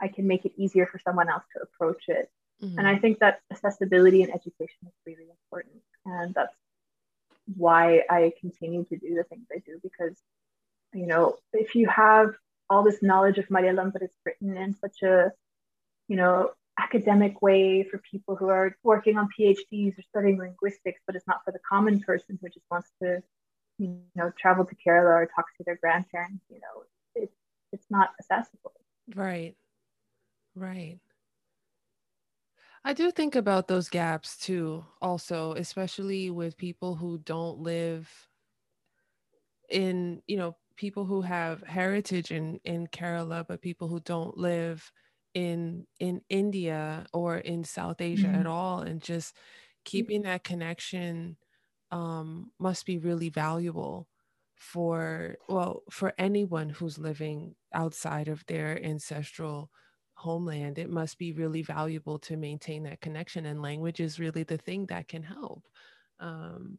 [0.00, 2.30] I can make it easier for someone else to approach it.
[2.62, 2.78] Mm-hmm.
[2.78, 5.82] And I think that accessibility in education is really important.
[6.06, 6.54] And that's
[7.56, 10.16] why I continue to do the things I do because,
[10.92, 12.34] you know, if you have
[12.70, 15.32] all this knowledge of Malayalam, but it's written in such a
[16.08, 21.16] you know, academic way for people who are working on PhDs or studying linguistics, but
[21.16, 23.22] it's not for the common person who just wants to,
[23.78, 26.44] you know, travel to Kerala or talk to their grandparents.
[26.50, 27.36] You know, it's
[27.72, 28.72] it's not accessible.
[29.14, 29.54] Right.
[30.54, 30.98] Right.
[32.84, 38.10] I do think about those gaps too, also, especially with people who don't live
[39.70, 44.90] in, you know, people who have heritage in in Kerala, but people who don't live
[45.34, 48.40] in in India or in South Asia mm-hmm.
[48.40, 49.36] at all and just
[49.84, 51.36] keeping that connection
[51.90, 54.08] um, must be really valuable
[54.56, 59.70] for well for anyone who's living outside of their ancestral
[60.14, 60.78] homeland.
[60.78, 64.86] It must be really valuable to maintain that connection and language is really the thing
[64.86, 65.66] that can help.
[66.20, 66.78] Um,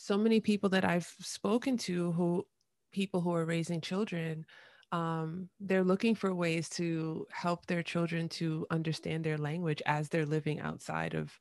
[0.00, 2.46] so many people that i've spoken to who
[2.92, 4.44] people who are raising children
[4.92, 10.26] um, they're looking for ways to help their children to understand their language as they're
[10.26, 11.32] living outside of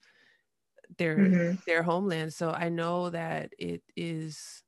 [0.98, 1.56] their mm-hmm.
[1.68, 4.64] their homeland so i know that it is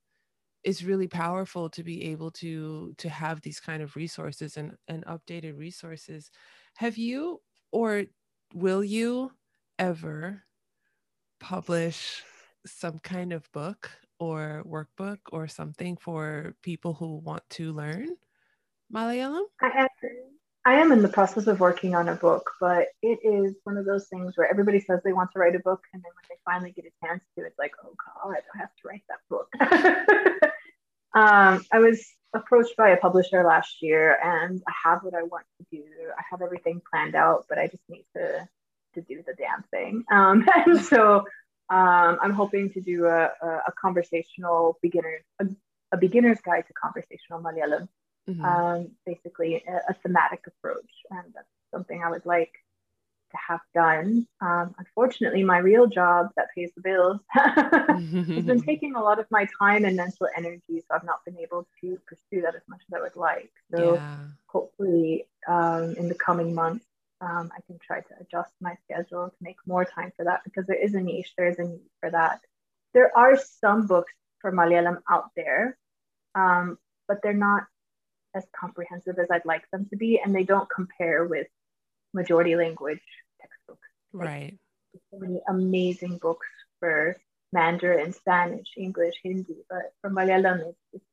[0.63, 5.04] it's really powerful to be able to to have these kind of resources and and
[5.06, 6.30] updated resources
[6.76, 7.41] have you
[7.72, 8.04] or
[8.54, 9.32] will you
[9.80, 10.44] ever
[11.39, 12.24] publish
[12.67, 13.89] some kind of book
[14.21, 18.10] or workbook or something for people who want to learn
[18.93, 19.45] Malayalam?
[19.62, 19.88] I am,
[20.63, 23.86] I am in the process of working on a book, but it is one of
[23.86, 26.36] those things where everybody says they want to write a book, and then when they
[26.45, 29.49] finally get a chance to, it's like, oh God, I have to write that book.
[31.15, 32.05] um, I was
[32.36, 35.84] approached by a publisher last year, and I have what I want to do.
[36.15, 38.47] I have everything planned out, but I just need to
[38.93, 40.03] to do the damn thing.
[40.12, 41.25] Um, and so
[41.71, 45.47] um, I'm hoping to do a, a, a conversational beginner, a,
[45.93, 47.88] a, beginner's guide to conversational Malayalam,
[48.29, 48.43] mm-hmm.
[48.43, 50.91] um, basically a, thematic approach.
[51.10, 52.51] And that's something I would like
[53.31, 54.27] to have done.
[54.41, 59.25] Um, unfortunately, my real job that pays the bills has been taking a lot of
[59.31, 60.79] my time and mental energy.
[60.79, 63.53] So I've not been able to pursue that as much as I would like.
[63.73, 64.17] So yeah.
[64.47, 66.86] hopefully um, in the coming months,
[67.21, 70.65] um, I can try to adjust my schedule to make more time for that because
[70.67, 72.39] there is a niche, there is a need for that.
[72.93, 75.77] There are some books for Malayalam out there,
[76.36, 77.63] um, but they're not
[78.34, 81.47] as comprehensive as I'd like them to be, and they don't compare with
[82.13, 83.01] majority language
[83.39, 83.88] textbooks.
[84.13, 84.57] Right.
[84.93, 86.47] Like, so many amazing books
[86.79, 87.17] for
[87.53, 91.05] Mandarin, Spanish, English, Hindi, but for Malayalam, it's, it's,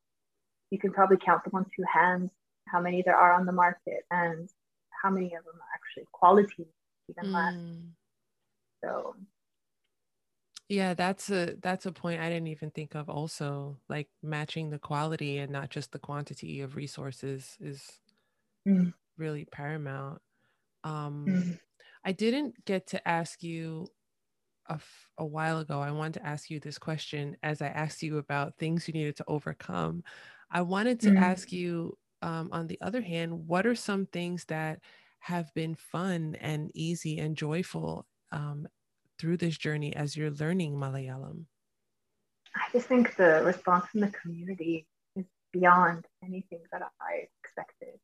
[0.71, 2.31] you can probably count them on two hands
[2.71, 4.49] how many there are on the market, and
[5.03, 6.67] how many of them are actually quality
[7.09, 7.35] even mm.
[7.35, 7.55] less.
[8.85, 9.15] So
[10.69, 14.79] yeah, that's a that's a point I didn't even think of also like matching the
[14.79, 17.83] quality and not just the quantity of resources is
[18.67, 18.93] mm.
[19.17, 20.21] really paramount.
[20.85, 21.59] Um mm.
[22.05, 23.89] I didn't get to ask you
[24.69, 25.81] a, f- a while ago.
[25.81, 29.17] I wanted to ask you this question as I asked you about things you needed
[29.17, 30.05] to overcome.
[30.51, 31.21] I wanted to mm.
[31.21, 34.81] ask you um, on the other hand, what are some things that
[35.21, 38.67] have been fun and easy and joyful um,
[39.19, 41.45] through this journey as you're learning Malayalam?
[42.55, 47.99] I just think the response from the community is beyond anything that I expected.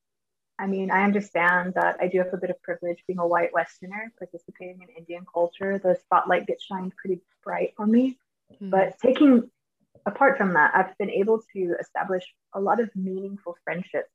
[0.59, 3.53] I mean, I understand that I do have a bit of privilege being a white
[3.53, 5.79] Westerner participating in Indian culture.
[5.79, 8.19] The spotlight gets shined pretty bright on me.
[8.53, 8.71] Mm-hmm.
[8.71, 9.51] But taking
[10.07, 14.11] apart from that, I've been able to establish a lot of meaningful friendships.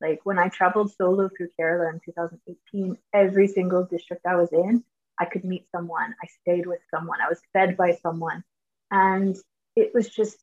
[0.00, 4.84] Like when I traveled solo through Kerala in 2018, every single district I was in,
[5.18, 6.14] I could meet someone.
[6.22, 7.20] I stayed with someone.
[7.20, 8.44] I was fed by someone.
[8.90, 9.36] And
[9.74, 10.36] it was just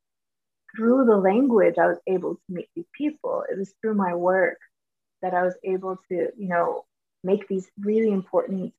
[0.76, 3.44] through the language I was able to meet these people.
[3.50, 4.58] It was through my work
[5.22, 6.86] that I was able to, you know,
[7.24, 8.74] make these really important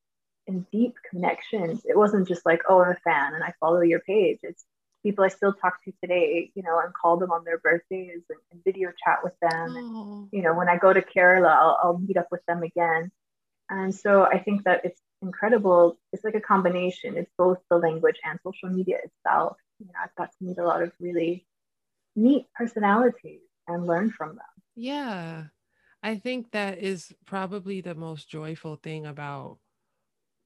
[0.47, 1.83] and deep connections.
[1.85, 4.41] It wasn't just like, oh, I'm a fan and I follow your page.
[4.43, 4.65] It's
[5.05, 8.39] people I still talk to today, you know, and call them on their birthdays and,
[8.51, 9.77] and video chat with them.
[9.77, 10.29] And, oh.
[10.33, 13.13] you know, when I go to Kerala, I'll, I'll meet up with them again.
[13.71, 15.99] And so I think that it's incredible.
[16.13, 17.17] It's like a combination.
[17.17, 19.57] It's both the language and social media itself.
[19.79, 21.47] You know, I've got to meet a lot of really
[22.17, 24.55] neat personalities and learn from them.
[24.75, 25.45] Yeah.
[26.03, 29.59] I think that is probably the most joyful thing about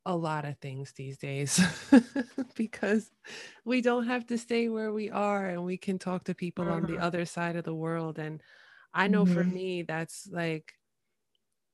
[0.09, 1.61] a lot of things these days
[2.57, 3.11] because
[3.67, 6.81] we don't have to stay where we are and we can talk to people on
[6.83, 7.03] the mm-hmm.
[7.03, 8.43] other side of the world and
[8.95, 9.35] i know mm-hmm.
[9.35, 10.73] for me that's like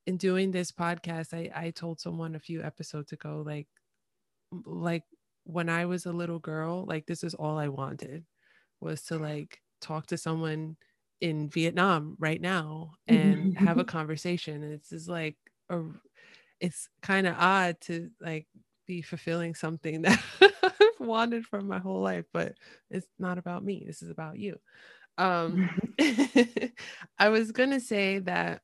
[0.08, 3.68] in doing this podcast i i told someone a few episodes ago like
[4.66, 5.04] like
[5.44, 8.24] when i was a little girl like this is all i wanted
[8.80, 10.76] was to like talk to someone
[11.20, 15.36] in vietnam right now and have a conversation and it's just like
[15.70, 15.80] a
[16.64, 18.46] it's kind of odd to like
[18.86, 22.54] be fulfilling something that I've wanted for my whole life, but
[22.90, 23.84] it's not about me.
[23.86, 24.58] This is about you.
[25.18, 25.68] Um,
[27.18, 28.62] I was going to say that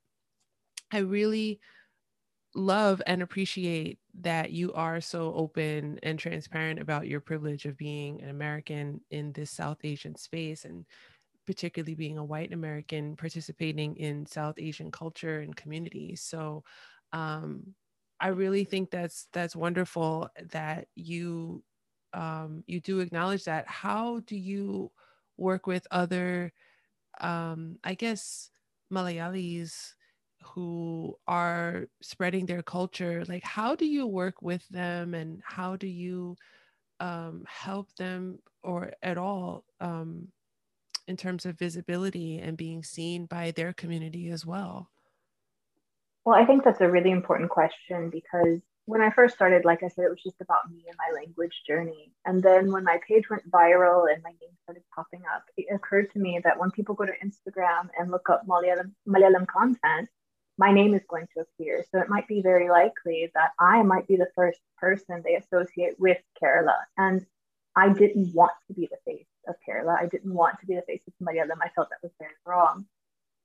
[0.90, 1.60] I really
[2.54, 8.22] love and appreciate that you are so open and transparent about your privilege of being
[8.22, 10.84] an American in this South Asian space and
[11.46, 16.16] particularly being a white American participating in South Asian culture and community.
[16.16, 16.64] So
[17.12, 17.74] um,
[18.20, 21.64] I really think that's that's wonderful that you
[22.12, 23.66] um, you do acknowledge that.
[23.68, 24.90] How do you
[25.36, 26.52] work with other,
[27.20, 28.50] um, I guess,
[28.92, 29.94] Malayalis
[30.42, 33.24] who are spreading their culture?
[33.26, 36.36] Like, how do you work with them, and how do you
[37.00, 40.28] um, help them, or at all, um,
[41.08, 44.90] in terms of visibility and being seen by their community as well?
[46.24, 49.88] Well, I think that's a really important question because when I first started, like I
[49.88, 52.12] said, it was just about me and my language journey.
[52.24, 56.10] And then when my page went viral and my name started popping up, it occurred
[56.12, 60.08] to me that when people go to Instagram and look up Malayalam, Malayalam content,
[60.58, 61.84] my name is going to appear.
[61.90, 65.94] So it might be very likely that I might be the first person they associate
[65.98, 66.76] with Kerala.
[66.98, 67.24] And
[67.76, 69.98] I didn't want to be the face of Kerala.
[69.98, 71.58] I didn't want to be the face of Malayalam.
[71.62, 72.86] I felt that was very wrong.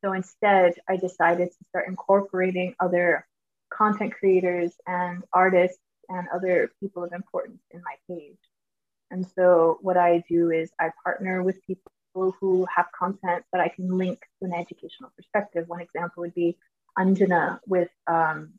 [0.06, 3.26] So instead, I decided to start incorporating other
[3.74, 5.80] content creators and artists
[6.10, 8.38] and other people of importance in my page.
[9.10, 13.70] And so what I do is I partner with people who have content that I
[13.70, 15.68] can link to an educational perspective.
[15.68, 16.56] One example would be
[17.00, 18.54] Anjana with um,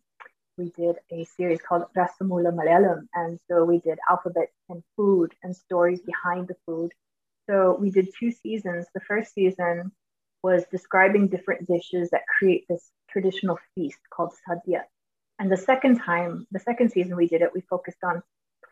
[0.58, 3.06] we did a series called Rasamula Malayalam.
[3.14, 6.90] And so we did alphabet and food and stories behind the food.
[7.48, 8.86] So we did two seasons.
[8.94, 9.92] The first season
[10.46, 14.82] was describing different dishes that create this traditional feast called sadhya.
[15.40, 18.22] And the second time, the second season we did it, we focused on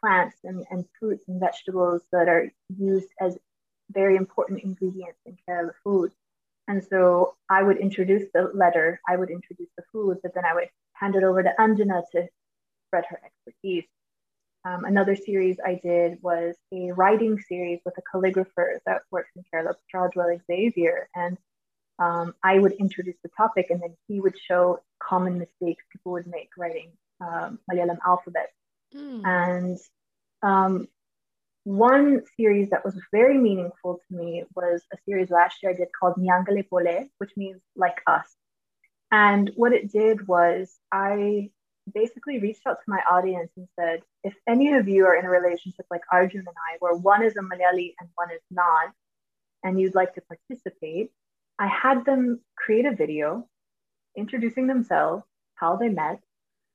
[0.01, 2.45] plants and, and fruits and vegetables that are
[2.79, 3.37] used as
[3.91, 6.13] very important ingredients in Kerala food.
[6.69, 10.55] And so I would introduce the letter, I would introduce the food, but then I
[10.55, 10.71] would
[11.01, 12.29] hand it over to Anjana to
[12.87, 13.89] spread her expertise.
[14.65, 19.43] Um, another series I did was a writing series with a calligrapher that works in
[19.49, 21.09] Kerala, Prajwal Xavier.
[21.17, 21.37] And
[21.99, 26.27] um, I would introduce the topic and then he would show common mistakes people would
[26.27, 28.51] make writing um, Malayalam alphabet.
[28.95, 29.23] Mm.
[29.25, 29.79] And
[30.43, 30.89] um,
[31.65, 35.89] one series that was very meaningful to me was a series last year I did
[35.99, 38.35] called Nyangale Pole, which means like us.
[39.11, 41.51] And what it did was I
[41.93, 45.31] basically reached out to my audience and said, if any of you are in a
[45.31, 48.93] relationship like Arjun and I, where one is a Malayali and one is not,
[49.63, 51.11] and you'd like to participate,
[51.59, 53.49] I had them create a video
[54.17, 55.25] introducing themselves,
[55.55, 56.21] how they met,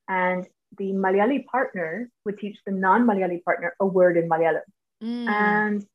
[0.08, 4.62] and the Malayali partner would teach the non Malayali partner a word in Malayalam.
[5.04, 5.28] Mm.
[5.28, 5.86] And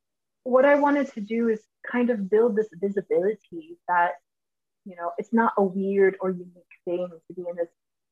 [0.45, 1.61] what I wanted to do is
[1.91, 4.13] kind of build this visibility that,
[4.85, 7.69] you know, it's not a weird or unique thing to be in this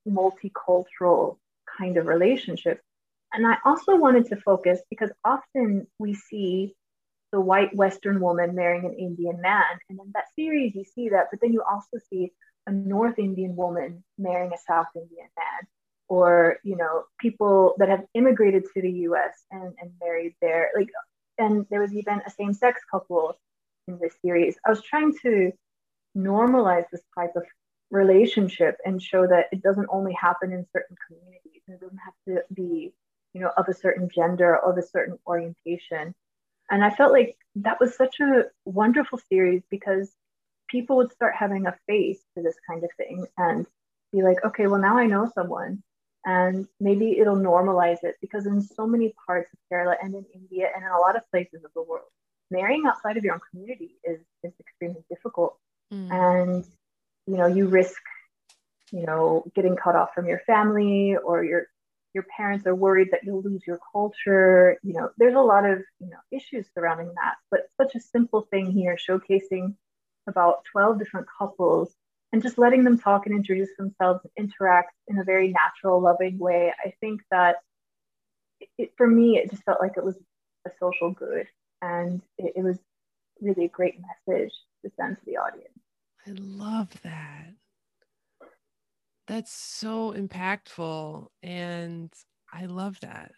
[0.08, 1.38] multicultural
[1.78, 2.80] kind of relationship.
[3.32, 6.74] And I also wanted to focus because often we see
[7.32, 9.78] the white Western woman marrying an Indian man.
[9.88, 12.32] And in that series, you see that, but then you also see
[12.66, 15.66] a North Indian woman marrying a South Indian man,
[16.08, 20.70] or, you know, people that have immigrated to the US and, and married there.
[20.76, 20.90] Like,
[21.38, 23.38] and there was even a same sex couple
[23.88, 24.56] in this series.
[24.64, 25.52] I was trying to
[26.16, 27.44] normalize this type of
[27.90, 31.62] relationship and show that it doesn't only happen in certain communities.
[31.66, 32.92] It doesn't have to be,
[33.32, 36.14] you know, of a certain gender or of a certain orientation.
[36.72, 40.10] And I felt like that was such a wonderful series because
[40.68, 43.66] people would start having a face to this kind of thing and
[44.10, 45.82] be like, okay, well, now I know someone.
[46.24, 50.68] And maybe it'll normalize it because in so many parts of Kerala and in India
[50.74, 52.06] and in a lot of places of the world,
[52.50, 55.58] marrying outside of your own community is, is extremely difficult.
[55.92, 56.10] Mm.
[56.10, 56.64] And,
[57.26, 58.00] you know, you risk,
[58.92, 61.66] you know, getting cut off from your family or your
[62.14, 64.78] your parents are worried that you'll lose your culture.
[64.82, 67.34] You know, there's a lot of you know issues surrounding that.
[67.50, 69.74] But such a simple thing here, showcasing
[70.26, 71.92] about 12 different couples
[72.32, 76.38] and just letting them talk and introduce themselves and interact in a very natural, loving
[76.38, 76.72] way.
[76.84, 77.56] I think that
[78.78, 80.16] it, for me, it just felt like it was
[80.66, 81.46] a social good,
[81.80, 82.78] and it, it was
[83.40, 84.52] really a great message
[84.84, 85.68] to send to the audience.
[86.26, 87.54] I love that
[89.26, 92.12] that's so impactful and
[92.52, 93.32] i love that.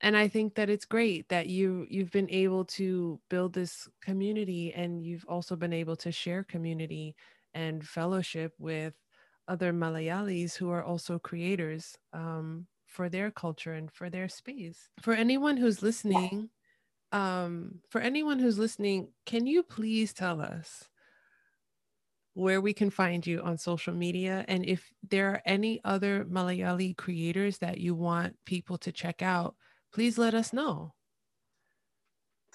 [0.00, 4.72] And i think that it's great that you you've been able to build this community
[4.74, 7.14] and you've also been able to share community
[7.54, 8.94] and fellowship with
[9.48, 14.88] other malayalis who are also creators um, for their culture and for their space.
[15.02, 16.50] For anyone who's listening
[17.12, 20.88] um, for anyone who's listening can you please tell us
[22.34, 26.96] where we can find you on social media and if there are any other Malayali
[26.96, 29.54] creators that you want people to check out,
[29.92, 30.94] please let us know.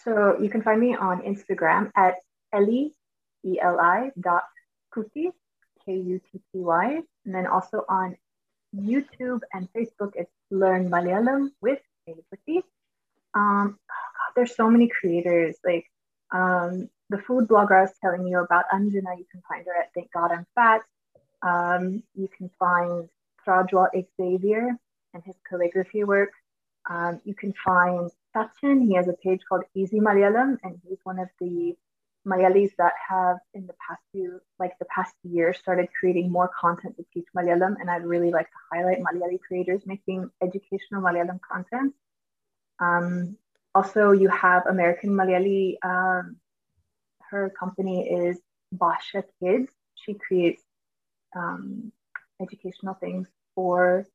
[0.03, 2.15] So you can find me on Instagram at
[2.55, 2.89] Eli,
[3.43, 4.43] E-L-I dot
[4.95, 5.31] Kutty,
[5.85, 7.01] K-U-T-T-Y.
[7.25, 8.15] And then also on
[8.75, 12.61] YouTube and Facebook, it's Learn Malayalam with Kutty.
[13.33, 15.57] Um, oh God, there's so many creators.
[15.65, 15.85] Like
[16.31, 19.93] um, the food blogger I was telling you about, Anjana, you can find her at
[19.93, 20.81] Thank God I'm Fat.
[21.41, 23.07] Um, you can find
[23.45, 23.87] Prajwal
[24.17, 24.75] Xavier
[25.13, 26.31] and his calligraphy work.
[26.89, 28.87] Um, you can find Sachin.
[28.87, 31.75] He has a page called Easy Malayalam, and he's one of the
[32.25, 36.97] Malayalis that have in the past few, like the past year, started creating more content
[36.97, 37.75] to teach Malayalam.
[37.79, 41.93] And I'd really like to highlight Malayali creators making educational Malayalam content.
[42.79, 43.37] Um,
[43.73, 46.37] also, you have American Malayali um,
[47.29, 48.39] her company is
[48.71, 49.69] Basha Kids.
[49.95, 50.63] She creates
[51.35, 51.91] um,
[52.41, 54.05] educational things for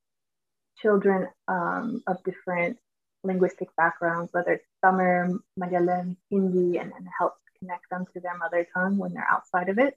[0.79, 2.79] children um, of different
[3.25, 8.67] linguistic backgrounds, whether it's Tamil, Malayalam, Hindi, and, and helps connect them to their mother
[8.75, 9.97] tongue when they're outside of it.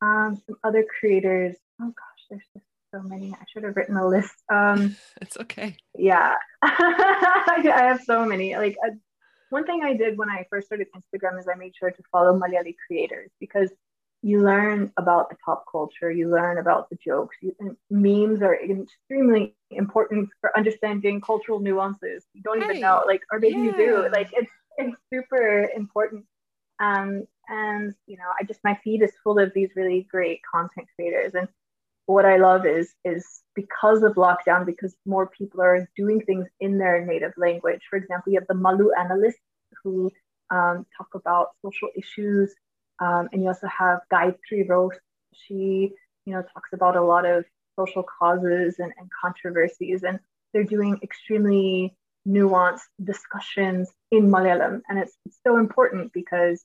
[0.00, 1.56] Um, some other creators.
[1.80, 3.32] Oh gosh, there's just so many.
[3.32, 4.34] I should have written a list.
[4.48, 5.76] Um, it's okay.
[5.96, 8.56] Yeah, I have so many.
[8.56, 8.90] Like uh,
[9.50, 12.38] one thing I did when I first started Instagram is I made sure to follow
[12.38, 13.70] Malayali creators because
[14.22, 17.36] you learn about the pop culture, you learn about the jokes.
[17.40, 17.54] You,
[17.88, 22.26] memes are extremely important for understanding cultural nuances.
[22.34, 22.70] You don't right.
[22.70, 23.64] even know, like, or maybe yeah.
[23.64, 24.08] you do.
[24.12, 26.24] Like, it's it's super important.
[26.80, 30.88] Um, and you know, I just my feed is full of these really great content
[30.96, 31.48] creators, and
[32.14, 36.78] what I love is is because of lockdown, because more people are doing things in
[36.78, 37.82] their native language.
[37.90, 39.40] For example, you have the Malu analysts
[39.82, 40.10] who
[40.50, 42.54] um, talk about social issues
[43.00, 44.96] um, and you also have Gayatri Rose.
[45.32, 45.92] She,
[46.24, 47.44] you know, talks about a lot of
[47.78, 50.18] social causes and, and controversies, and
[50.52, 51.94] they're doing extremely
[52.26, 54.80] nuanced discussions in Malayalam.
[54.88, 56.64] And it's, it's so important because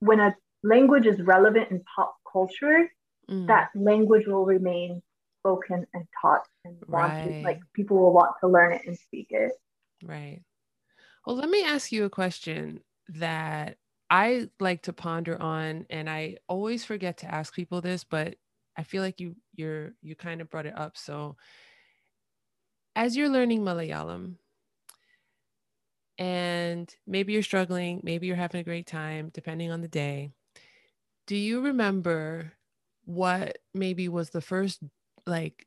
[0.00, 2.90] when a language is relevant in pop culture,
[3.30, 3.46] mm.
[3.46, 5.02] that language will remain
[5.40, 7.30] spoken and taught and wanted.
[7.30, 7.44] Right.
[7.44, 9.52] Like people will want to learn it and speak it.
[10.02, 10.42] Right.
[11.26, 13.76] Well, let me ask you a question that
[14.08, 18.36] I like to ponder on, and I always forget to ask people this, but
[18.76, 20.96] I feel like you you're you kind of brought it up.
[20.96, 21.36] So
[22.96, 24.36] as you're learning Malayalam,
[26.18, 30.32] and maybe you're struggling, maybe you're having a great time, depending on the day.
[31.26, 32.52] Do you remember
[33.10, 34.80] what maybe was the first
[35.26, 35.66] like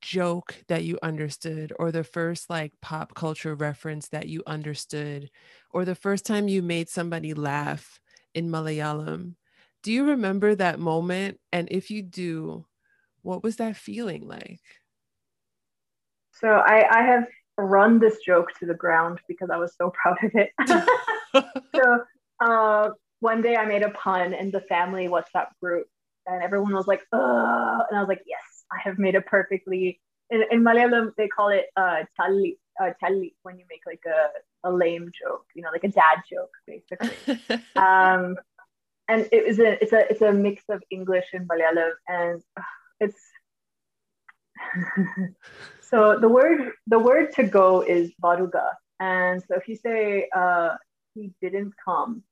[0.00, 5.30] joke that you understood or the first like pop culture reference that you understood
[5.70, 8.00] or the first time you made somebody laugh
[8.34, 9.34] in Malayalam.
[9.82, 11.38] Do you remember that moment?
[11.52, 12.66] And if you do,
[13.22, 14.60] what was that feeling like?
[16.32, 17.26] So I, I have
[17.58, 21.44] run this joke to the ground because I was so proud of it.
[21.74, 22.04] so
[22.40, 25.86] uh, one day I made a pun in the family WhatsApp group,
[26.26, 30.00] and everyone was like, "Ugh," and I was like, "Yes, I have made a perfectly
[30.30, 32.92] in, in Malayalam they call it uh challi uh,
[33.42, 37.38] when you make like a, a lame joke, you know, like a dad joke basically.
[37.76, 38.36] um,
[39.08, 42.62] and it was a it's a it's a mix of English and Malayalam, and uh,
[43.00, 43.20] it's
[45.80, 50.76] so the word the word to go is varuga, and so if you say uh,
[51.14, 52.22] he didn't come,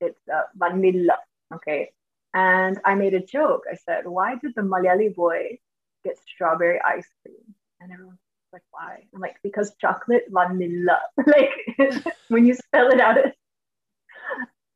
[0.00, 1.18] it's uh, vanilla.
[1.52, 1.90] Okay,
[2.34, 3.64] and I made a joke.
[3.70, 5.58] I said, why did the Malayali boy
[6.04, 7.54] get strawberry ice cream.
[7.80, 8.18] And everyone's
[8.52, 9.04] like, why?
[9.14, 11.00] I'm like, because chocolate vanilla.
[11.26, 11.50] like
[12.28, 13.18] when you spell it out,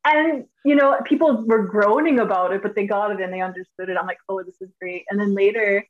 [0.04, 3.88] and you know, people were groaning about it, but they got it and they understood
[3.88, 3.96] it.
[3.96, 5.04] I'm like, oh, this is great.
[5.10, 5.86] And then later,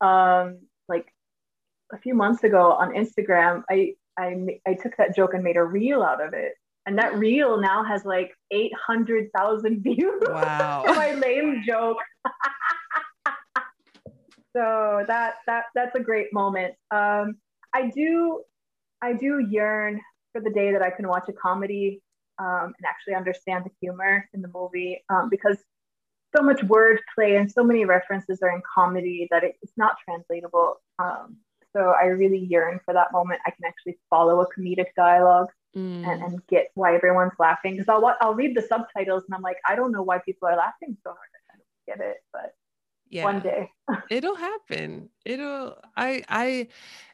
[0.00, 1.06] um, like
[1.92, 5.64] a few months ago on Instagram, I I I took that joke and made a
[5.64, 6.54] reel out of it.
[6.86, 10.22] And that reel now has like 800,000 views.
[10.28, 10.84] Wow.
[10.86, 11.98] my lame joke.
[14.56, 16.74] so that that that's a great moment.
[16.90, 17.36] Um,
[17.74, 18.42] I do
[19.02, 20.00] I do yearn
[20.32, 22.02] for the day that I can watch a comedy
[22.38, 25.58] um, and actually understand the humor in the movie um, because
[26.36, 30.76] so much wordplay and so many references are in comedy that it, it's not translatable.
[30.98, 31.36] Um,
[31.74, 33.40] so I really yearn for that moment.
[33.46, 36.06] I can actually follow a comedic dialogue mm.
[36.06, 39.58] and, and get why everyone's laughing because I'll I'll read the subtitles and I'm like
[39.68, 41.18] I don't know why people are laughing so hard.
[41.50, 42.54] I don't get it, but
[43.10, 43.70] yeah one day
[44.10, 46.66] it'll happen it'll i i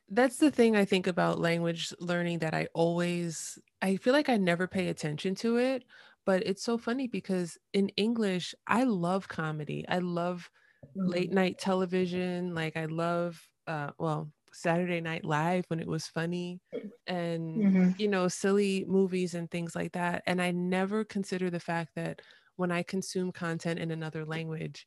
[0.09, 4.37] that's the thing i think about language learning that i always i feel like i
[4.37, 5.85] never pay attention to it
[6.25, 10.51] but it's so funny because in english i love comedy i love
[10.97, 11.11] mm-hmm.
[11.11, 16.61] late night television like i love uh well Saturday Night Live when it was funny
[17.07, 17.91] and mm-hmm.
[17.99, 22.21] you know silly movies and things like that and I never consider the fact that
[22.57, 24.87] when I consume content in another language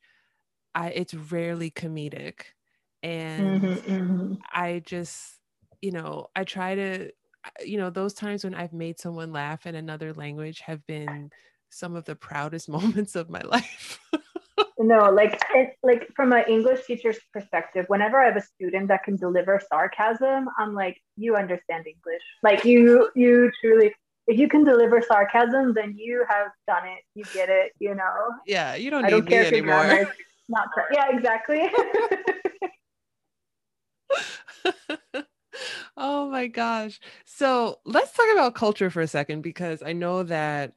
[0.74, 2.40] I it's rarely comedic.
[3.02, 4.34] And mm-hmm, mm-hmm.
[4.52, 5.38] I just,
[5.82, 7.10] you know, I try to,
[7.64, 11.30] you know, those times when I've made someone laugh in another language have been
[11.68, 14.00] some of the proudest moments of my life.
[14.78, 19.04] No, like it, like from an English teacher's perspective, whenever I have a student that
[19.04, 22.22] can deliver sarcasm, I'm like, you understand English.
[22.42, 23.92] Like you, you truly
[24.26, 27.04] if you can deliver sarcasm, then you have done it.
[27.14, 28.30] You get it, you know.
[28.46, 30.10] Yeah, you don't I don't care anymore.
[30.48, 31.70] Not yeah, exactly.
[35.96, 37.00] oh my gosh.
[37.24, 40.74] So let's talk about culture for a second because I know that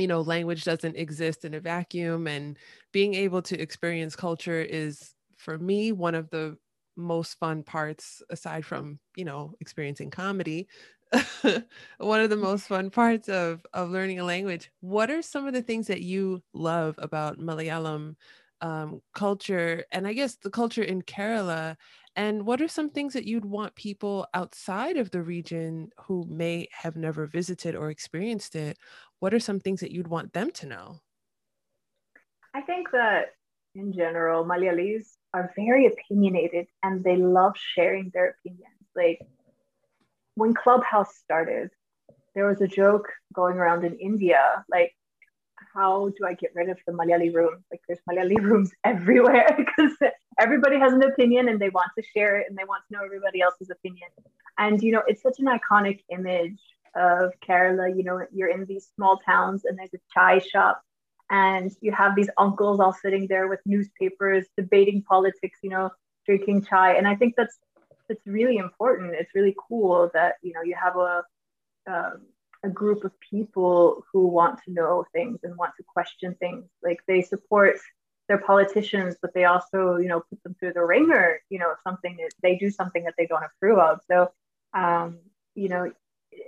[0.00, 2.58] you know language doesn't exist in a vacuum and
[2.92, 6.56] being able to experience culture is for me one of the
[6.96, 10.68] most fun parts aside from you know experiencing comedy
[11.98, 15.52] one of the most fun parts of of learning a language what are some of
[15.54, 18.14] the things that you love about malayalam
[18.62, 21.76] um, culture and I guess the culture in Kerala.
[22.16, 26.68] And what are some things that you'd want people outside of the region who may
[26.72, 28.76] have never visited or experienced it?
[29.20, 31.00] What are some things that you'd want them to know?
[32.54, 33.26] I think that
[33.74, 38.66] in general, Malayalis are very opinionated and they love sharing their opinions.
[38.96, 39.20] Like
[40.34, 41.70] when Clubhouse started,
[42.34, 44.92] there was a joke going around in India, like,
[45.74, 47.62] how do I get rid of the Malayali room?
[47.70, 49.92] Like, there's Malayali rooms everywhere because
[50.38, 53.04] everybody has an opinion and they want to share it and they want to know
[53.04, 54.08] everybody else's opinion.
[54.58, 56.60] And, you know, it's such an iconic image
[56.94, 57.96] of Kerala.
[57.96, 60.82] You know, you're in these small towns and there's a chai shop
[61.30, 65.90] and you have these uncles all sitting there with newspapers debating politics you know
[66.26, 66.94] drinking chai.
[66.94, 67.58] And i think that's
[68.10, 69.14] it's really important.
[69.14, 71.22] It's really cool that you know you have a
[71.86, 72.26] um,
[72.62, 76.66] a group of people who want to know things and want to question things.
[76.82, 77.76] Like they support
[78.28, 82.16] their politicians but they also you know put them through the ringer you know something
[82.16, 84.00] that they do something that they don't approve of.
[84.10, 84.30] So
[84.74, 85.18] um,
[85.54, 85.90] you know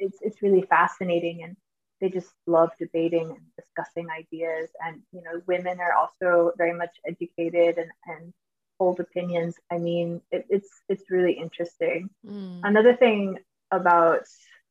[0.02, 1.56] it's it's really fascinating and
[2.00, 4.68] they just love debating and discussing ideas.
[4.84, 8.32] And you know women are also very much educated and, and
[8.78, 9.54] hold opinions.
[9.70, 12.10] I mean it, it's it's really interesting.
[12.26, 12.60] Mm.
[12.64, 13.38] another thing
[13.70, 14.24] about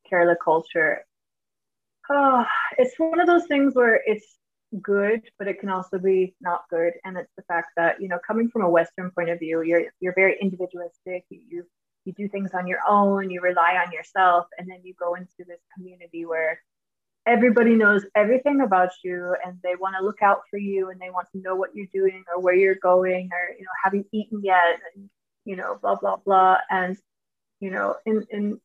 [0.07, 1.03] kerala culture
[2.11, 2.45] oh,
[2.77, 4.37] it's one of those things where it's
[4.81, 6.93] good but it can also be not good.
[7.03, 9.85] And it's the fact that you know coming from a western point of view you're
[9.99, 11.25] you're very individualistic.
[11.29, 11.65] You,
[12.05, 15.45] you do things on your own you rely on yourself and then you go into
[15.47, 16.59] this community where
[17.27, 21.09] everybody knows everything about you and they want to look out for you and they
[21.09, 24.05] want to know what you're doing or where you're going or you know have you
[24.11, 25.09] eaten yet and
[25.45, 26.97] you know blah blah blah and
[27.59, 28.59] you know in in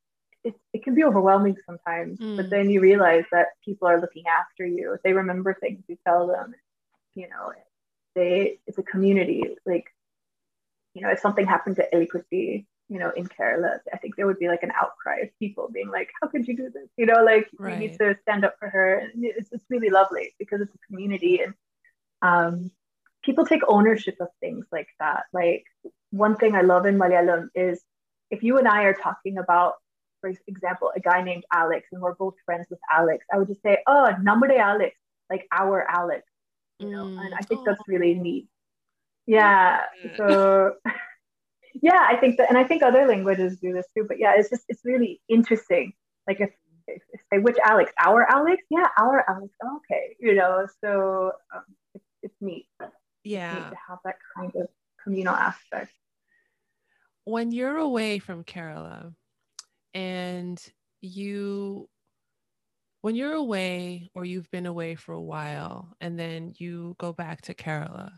[0.45, 2.37] it, it can be overwhelming sometimes mm.
[2.37, 6.27] but then you realize that people are looking after you they remember things you tell
[6.27, 6.55] them
[7.15, 7.53] you know
[8.15, 9.85] they it's a community like
[10.95, 14.39] you know if something happened to EliKutty you know, in Kerala, I think there would
[14.39, 16.89] be like an outcry of people being like, how could you do this?
[16.97, 17.79] You know, like right.
[17.79, 18.99] we need to stand up for her.
[18.99, 21.55] And it's, it's really lovely because it's a community and
[22.23, 22.71] um,
[23.25, 25.25] people take ownership of things like that.
[25.33, 25.65] Like
[26.11, 27.83] one thing I love in Malayalam is
[28.31, 29.75] if you and I are talking about,
[30.21, 33.63] for example, a guy named Alex and we're both friends with Alex, I would just
[33.63, 34.97] say, oh, number Alex,
[35.29, 36.23] like our Alex,
[36.79, 37.21] you know, mm.
[37.21, 38.47] and I think that's really neat.
[39.27, 39.81] Yeah.
[40.17, 40.75] So
[41.83, 44.05] yeah, I think that, and I think other languages do this too.
[44.07, 45.93] But yeah, it's just it's really interesting.
[46.27, 46.51] Like if,
[46.87, 49.53] if, if say which Alex, our Alex, yeah, our Alex.
[49.77, 51.65] okay, you know, so um,
[51.95, 52.67] it's, it's neat.
[53.25, 54.69] Yeah, it's neat to have that kind of
[55.03, 55.93] communal aspect.
[57.25, 59.13] When you're away from Kerala,
[59.95, 60.63] and
[61.01, 61.89] you
[63.01, 67.41] when you're away or you've been away for a while and then you go back
[67.43, 68.11] to Kerala,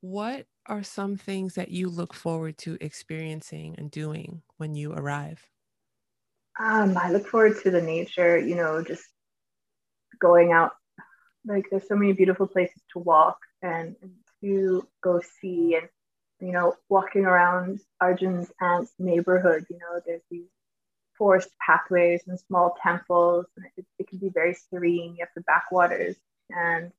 [0.00, 5.48] what are some things that you look forward to experiencing and doing when you arrive?
[6.60, 9.04] Um, I look forward to the nature, you know, just
[10.20, 10.72] going out.
[11.46, 13.96] Like there's so many beautiful places to walk and,
[14.40, 15.88] to go see and
[16.40, 20.48] you know, walking around Arjun's aunt's neighborhood, you know, there's these
[21.16, 23.46] forest pathways and small temples.
[23.56, 25.16] And it, it can be very serene.
[25.16, 26.16] You have the backwaters.
[26.50, 26.92] And,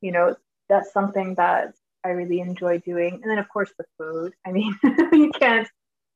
[0.00, 0.36] you know,
[0.68, 1.74] that's something that
[2.04, 3.20] I really enjoy doing.
[3.22, 4.34] And then of course the food.
[4.46, 4.78] I mean,
[5.12, 5.68] you can't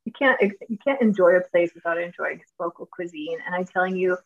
[0.05, 3.37] you can't you can't enjoy a place without enjoying its local cuisine.
[3.45, 4.17] And I'm telling you,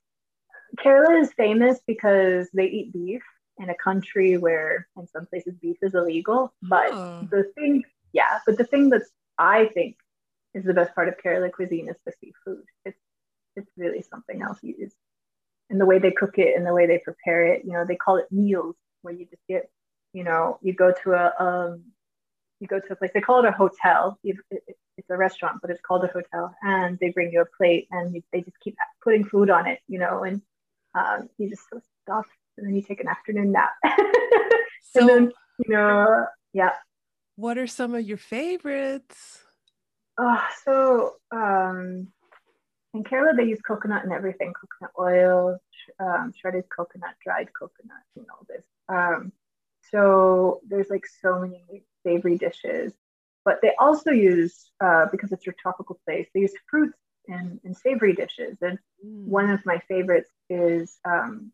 [0.79, 3.23] Kerala is famous because they eat beef
[3.57, 6.53] in a country where in some places beef is illegal.
[6.61, 7.27] But oh.
[7.29, 7.83] the thing,
[8.13, 9.03] yeah, but the thing that
[9.37, 9.97] I think
[10.53, 12.63] is the best part of Kerala cuisine is the seafood.
[12.85, 12.97] It's
[13.55, 14.59] it's really something else.
[14.63, 14.95] It's
[15.69, 17.65] and the way they cook it and the way they prepare it.
[17.65, 19.69] You know, they call it meals where you just get
[20.17, 21.83] you know, you go to a um,
[22.59, 23.11] you go to a place.
[23.13, 24.17] They call it a hotel.
[24.23, 24.37] It,
[24.97, 28.15] it's a restaurant, but it's called a hotel, and they bring you a plate, and
[28.15, 30.41] you, they just keep putting food on it, you know, and
[30.95, 33.73] um, you just so stuffed, and then you take an afternoon nap.
[34.91, 36.71] so, and then, you know, yeah.
[37.35, 39.43] What are some of your favorites?
[40.17, 42.07] Oh, so um,
[42.95, 45.59] in Kerala, they use coconut and everything coconut oil,
[45.99, 48.65] um, shredded coconut, dried coconut, and all this.
[48.89, 49.31] Um,
[49.91, 52.93] so there's like so many savory dishes,
[53.45, 57.73] but they also use, uh, because it's your tropical place, they use fruits in, in
[57.73, 58.57] savory dishes.
[58.61, 59.25] And mm.
[59.25, 61.51] one of my favorites is um,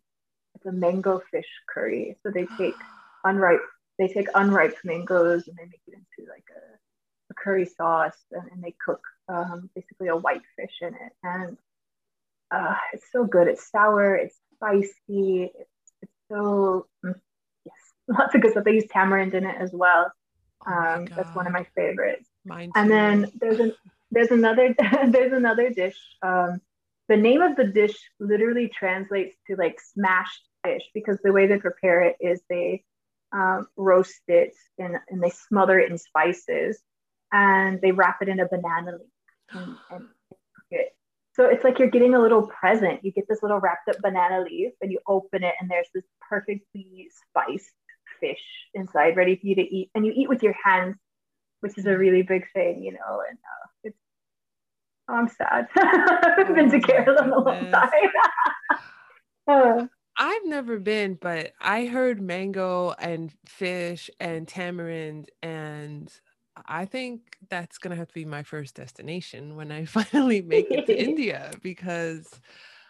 [0.55, 2.17] it's a mango fish curry.
[2.23, 2.75] So they take
[3.23, 3.61] unripe,
[3.99, 8.49] they take unripe mangoes and they make it into like a, a curry sauce and,
[8.51, 11.13] and they cook um, basically a white fish in it.
[11.23, 11.57] And
[12.51, 13.47] uh, it's so good.
[13.47, 15.69] It's sour, it's spicy, it's,
[16.01, 17.19] it's so mm,
[18.07, 18.63] lots of good stuff.
[18.63, 20.11] They use tamarind in it as well.
[20.65, 22.27] Oh um, that's one of my favorites.
[22.45, 22.73] Mine too.
[22.75, 23.73] And then there's an
[24.11, 24.75] there's another
[25.07, 25.97] there's another dish.
[26.21, 26.61] Um,
[27.09, 31.57] the name of the dish literally translates to like smashed fish because the way they
[31.57, 32.83] prepare it is they
[33.33, 36.79] um, roast it and, and they smother it in spices
[37.31, 39.09] and they wrap it in a banana leaf
[39.51, 40.07] and, and
[40.71, 40.95] it.
[41.33, 43.03] So it's like you're getting a little present.
[43.03, 46.05] You get this little wrapped up banana leaf and you open it and there's this
[46.29, 47.73] perfectly spiced
[48.23, 48.43] fish
[48.73, 50.95] inside ready for you to eat and you eat with your hands
[51.59, 53.97] which is a really big thing you know and uh, it's
[55.09, 55.67] oh, i'm sad.
[55.77, 57.89] I haven't oh been to kerala in a long time.
[59.45, 59.87] Uh.
[60.17, 66.09] I've never been, but I heard mango and fish and tamarind, and
[66.67, 70.85] I think that's gonna have to be my first destination when I finally make it
[70.85, 72.29] to India because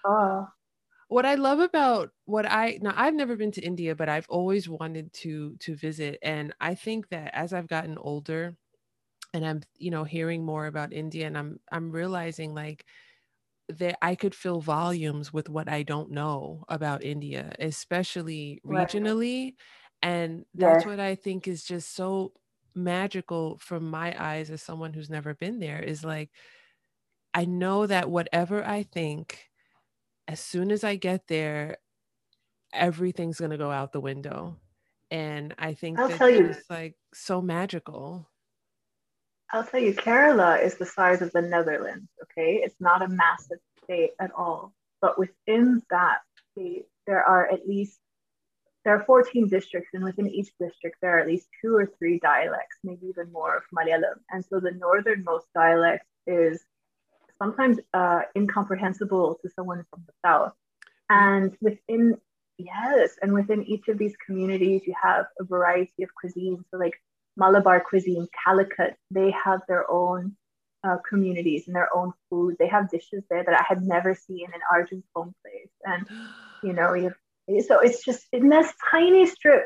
[0.06, 0.48] oh
[1.10, 4.70] what I love about what I now I've never been to India, but I've always
[4.70, 6.20] wanted to to visit.
[6.22, 8.58] And I think that as I've gotten older
[9.34, 12.86] and I'm, you know, hearing more about India and I'm I'm realizing like
[13.70, 19.56] that I could fill volumes with what I don't know about India, especially regionally.
[20.02, 22.34] And that's what I think is just so
[22.76, 26.32] magical from my eyes as someone who's never been there is like
[27.34, 29.50] I know that whatever I think
[30.28, 31.78] as soon as I get there,
[32.74, 34.58] everything's gonna go out the window.
[35.12, 38.28] And I think I'll tell you, it's like so magical.
[39.52, 42.10] I'll tell you, Kerala is the size of the Netherlands.
[42.24, 46.20] Okay, it's not a massive state at all, but within that
[46.52, 48.00] state, there are at least
[48.84, 52.20] there are 14 districts, and within each district, there are at least two or three
[52.20, 54.20] dialects, maybe even more of Malayalam.
[54.32, 56.64] And so the northernmost dialect is
[57.44, 60.54] sometimes uh, incomprehensible to someone from the south.
[61.10, 62.18] And within
[62.58, 66.64] yes, and within each of these communities, you have a variety of cuisines.
[66.72, 66.96] So like
[67.36, 70.36] Malabar cuisine, Calicut, they have their own
[70.86, 72.56] uh, communities and their own food.
[72.60, 75.74] They have dishes there that I had never seen in Arjun's home place.
[75.84, 76.06] And
[76.64, 79.66] you know, you have, so it's just in this tiny strip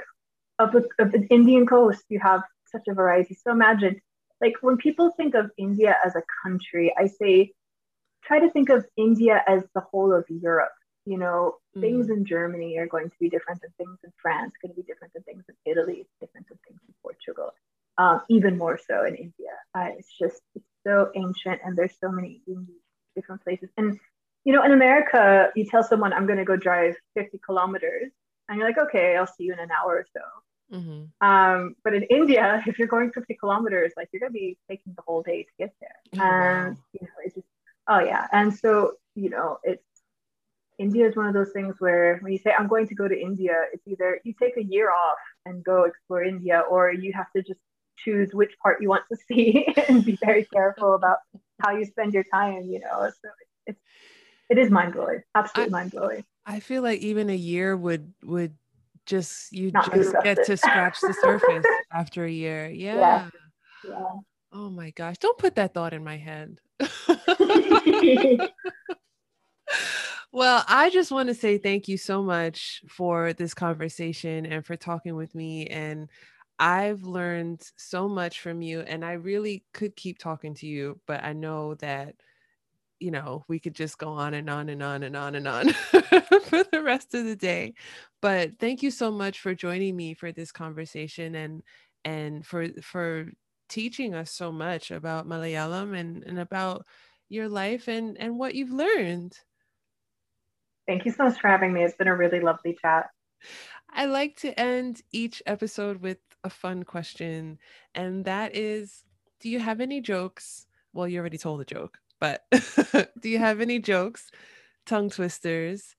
[0.58, 3.36] of, of the Indian coast, you have such a variety.
[3.36, 4.02] So imagine,
[4.42, 7.54] like when people think of India as a country, I say
[8.28, 10.74] try to think of India as the whole of Europe.
[11.06, 11.82] You know, mm.
[11.82, 14.86] things in Germany are going to be different than things in France, going to be
[14.86, 17.54] different than things in Italy, different than things in Portugal,
[17.98, 19.54] um, even more so in India.
[19.74, 22.42] Uh, it's just, it's so ancient and there's so many
[23.16, 23.70] different places.
[23.78, 23.98] And,
[24.44, 28.12] you know, in America, you tell someone, I'm going to go drive 50 kilometers,
[28.50, 30.22] and you're like, okay, I'll see you in an hour or so.
[30.78, 31.28] Mm-hmm.
[31.28, 35.04] Um, but in India, if you're going 50 kilometers, like you're gonna be taking the
[35.06, 35.96] whole day to get there.
[36.16, 36.84] Oh, and wow.
[36.94, 37.48] you know, it's just
[37.88, 39.84] Oh yeah, and so you know, it's
[40.78, 43.20] India is one of those things where when you say I'm going to go to
[43.20, 47.32] India, it's either you take a year off and go explore India, or you have
[47.36, 47.60] to just
[47.98, 51.18] choose which part you want to see and be very careful about
[51.62, 52.64] how you spend your time.
[52.64, 53.30] You know, so
[53.66, 53.80] it's
[54.50, 56.24] it is mind blowing, absolutely mind blowing.
[56.46, 58.56] I feel like even a year would would
[59.06, 62.70] just you Not just get to scratch the surface after a year.
[62.70, 63.00] Yeah.
[63.84, 63.90] yeah.
[63.90, 64.14] yeah.
[64.54, 65.18] Oh my gosh!
[65.18, 66.60] Don't put that thought in my head.
[70.32, 74.76] well, I just want to say thank you so much for this conversation and for
[74.76, 75.68] talking with me.
[75.68, 76.10] And
[76.60, 81.24] I've learned so much from you, and I really could keep talking to you, but
[81.24, 82.16] I know that
[83.00, 85.70] you know we could just go on and on and on and on and on
[86.50, 87.72] for the rest of the day
[88.24, 91.62] but thank you so much for joining me for this conversation and
[92.06, 93.28] and for for
[93.70, 96.86] teaching us so much about Malayalam and, and about
[97.30, 99.38] your life and, and what you've learned.
[100.88, 101.84] Thank you so much for having me.
[101.84, 103.10] It's been a really lovely chat.
[103.92, 107.60] I like to end each episode with a fun question,
[107.94, 109.04] and that is
[109.40, 110.68] Do you have any jokes?
[110.94, 112.46] Well, you already told a joke, but
[113.20, 114.32] do you have any jokes,
[114.86, 115.96] tongue twisters,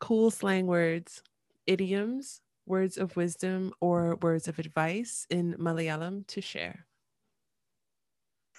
[0.00, 1.22] cool slang words,
[1.66, 6.86] idioms, words of wisdom, or words of advice in Malayalam to share?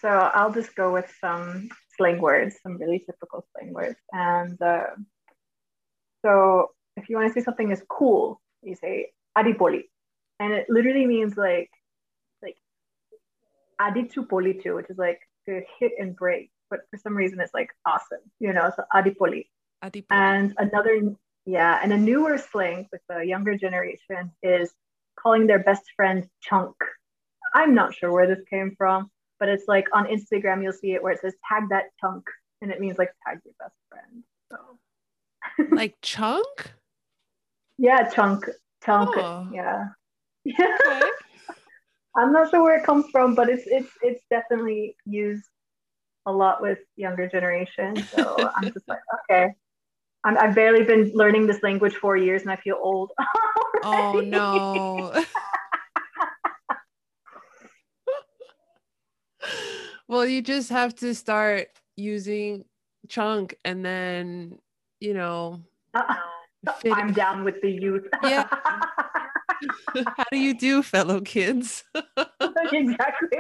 [0.01, 3.99] So I'll just go with some slang words, some really typical slang words.
[4.11, 4.95] And uh,
[6.25, 9.83] so if you want to say something is cool, you say adipoli.
[10.39, 11.69] And it literally means like
[12.41, 12.57] like
[13.79, 16.49] aditu politu, which is like to hit and break.
[16.71, 19.45] But for some reason it's like awesome, you know, so adipoli.
[19.83, 20.05] adipoli.
[20.09, 20.95] And another
[21.45, 24.71] yeah, and a newer slang with the younger generation is
[25.19, 26.75] calling their best friend chunk.
[27.53, 29.09] I'm not sure where this came from,
[29.39, 32.25] but it's like on Instagram you'll see it where it says tag that chunk
[32.61, 34.23] and it means like tag your best friend.
[34.51, 36.71] So like chunk?
[37.77, 38.45] Yeah, chunk.
[38.83, 39.09] Chunk.
[39.15, 39.49] Oh.
[39.53, 39.85] Yeah.
[40.43, 40.77] Yeah.
[40.85, 41.01] Okay.
[42.15, 45.45] I'm not sure where it comes from, but it's it's it's definitely used
[46.25, 47.95] a lot with younger generation.
[47.95, 48.99] So I'm just like,
[49.31, 49.53] okay.
[50.23, 53.11] I'm, I've barely been learning this language four years and I feel old.
[53.83, 55.23] oh no.
[60.09, 62.65] Well, you just have to start using
[63.07, 64.57] chunk and then,
[64.99, 65.61] you know,
[65.93, 66.15] uh,
[66.91, 68.07] I'm down with the youth.
[68.23, 68.47] yeah.
[70.17, 71.83] How do you do, fellow kids?
[72.71, 73.37] exactly.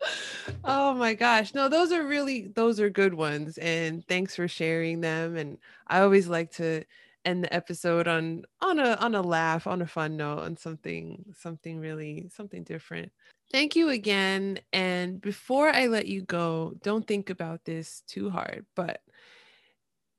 [0.64, 1.52] oh my gosh.
[1.52, 6.00] No, those are really those are good ones and thanks for sharing them and I
[6.00, 6.84] always like to
[7.26, 11.26] end the episode on on a on a laugh, on a fun note, on something
[11.36, 13.12] something really something different.
[13.50, 18.66] Thank you again and before I let you go, don't think about this too hard,
[18.76, 19.00] but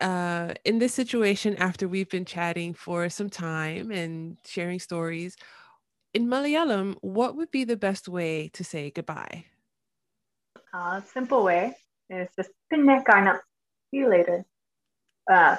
[0.01, 5.35] uh, in this situation, after we've been chatting for some time and sharing stories,
[6.13, 9.45] in Malayalam, what would be the best way to say goodbye?
[10.73, 11.75] Uh, simple way
[12.09, 13.41] is just pinne kana.
[13.91, 14.45] See you later.
[15.29, 15.57] Uh,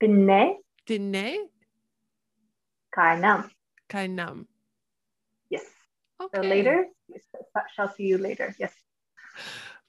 [0.00, 0.56] pinne.
[0.86, 1.48] Dinne?
[2.96, 3.50] Kainam.
[3.88, 4.46] Kainam
[6.26, 6.48] okay.
[6.48, 6.86] later.
[7.74, 8.54] Shall see you later.
[8.58, 8.72] Yes.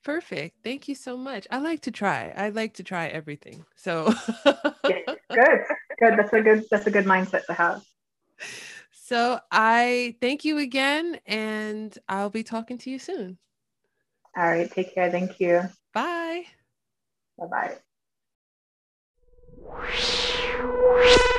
[0.03, 0.57] Perfect.
[0.63, 1.47] Thank you so much.
[1.49, 2.33] I like to try.
[2.35, 3.65] I like to try everything.
[3.75, 4.13] So
[4.83, 5.03] good.
[5.99, 6.17] Good.
[6.17, 7.83] That's a good that's a good mindset to have.
[8.91, 13.37] So I thank you again and I'll be talking to you soon.
[14.35, 14.69] All right.
[14.69, 15.11] Take care.
[15.11, 15.61] Thank you.
[15.93, 16.45] Bye.
[17.37, 17.77] Bye
[21.07, 21.29] bye.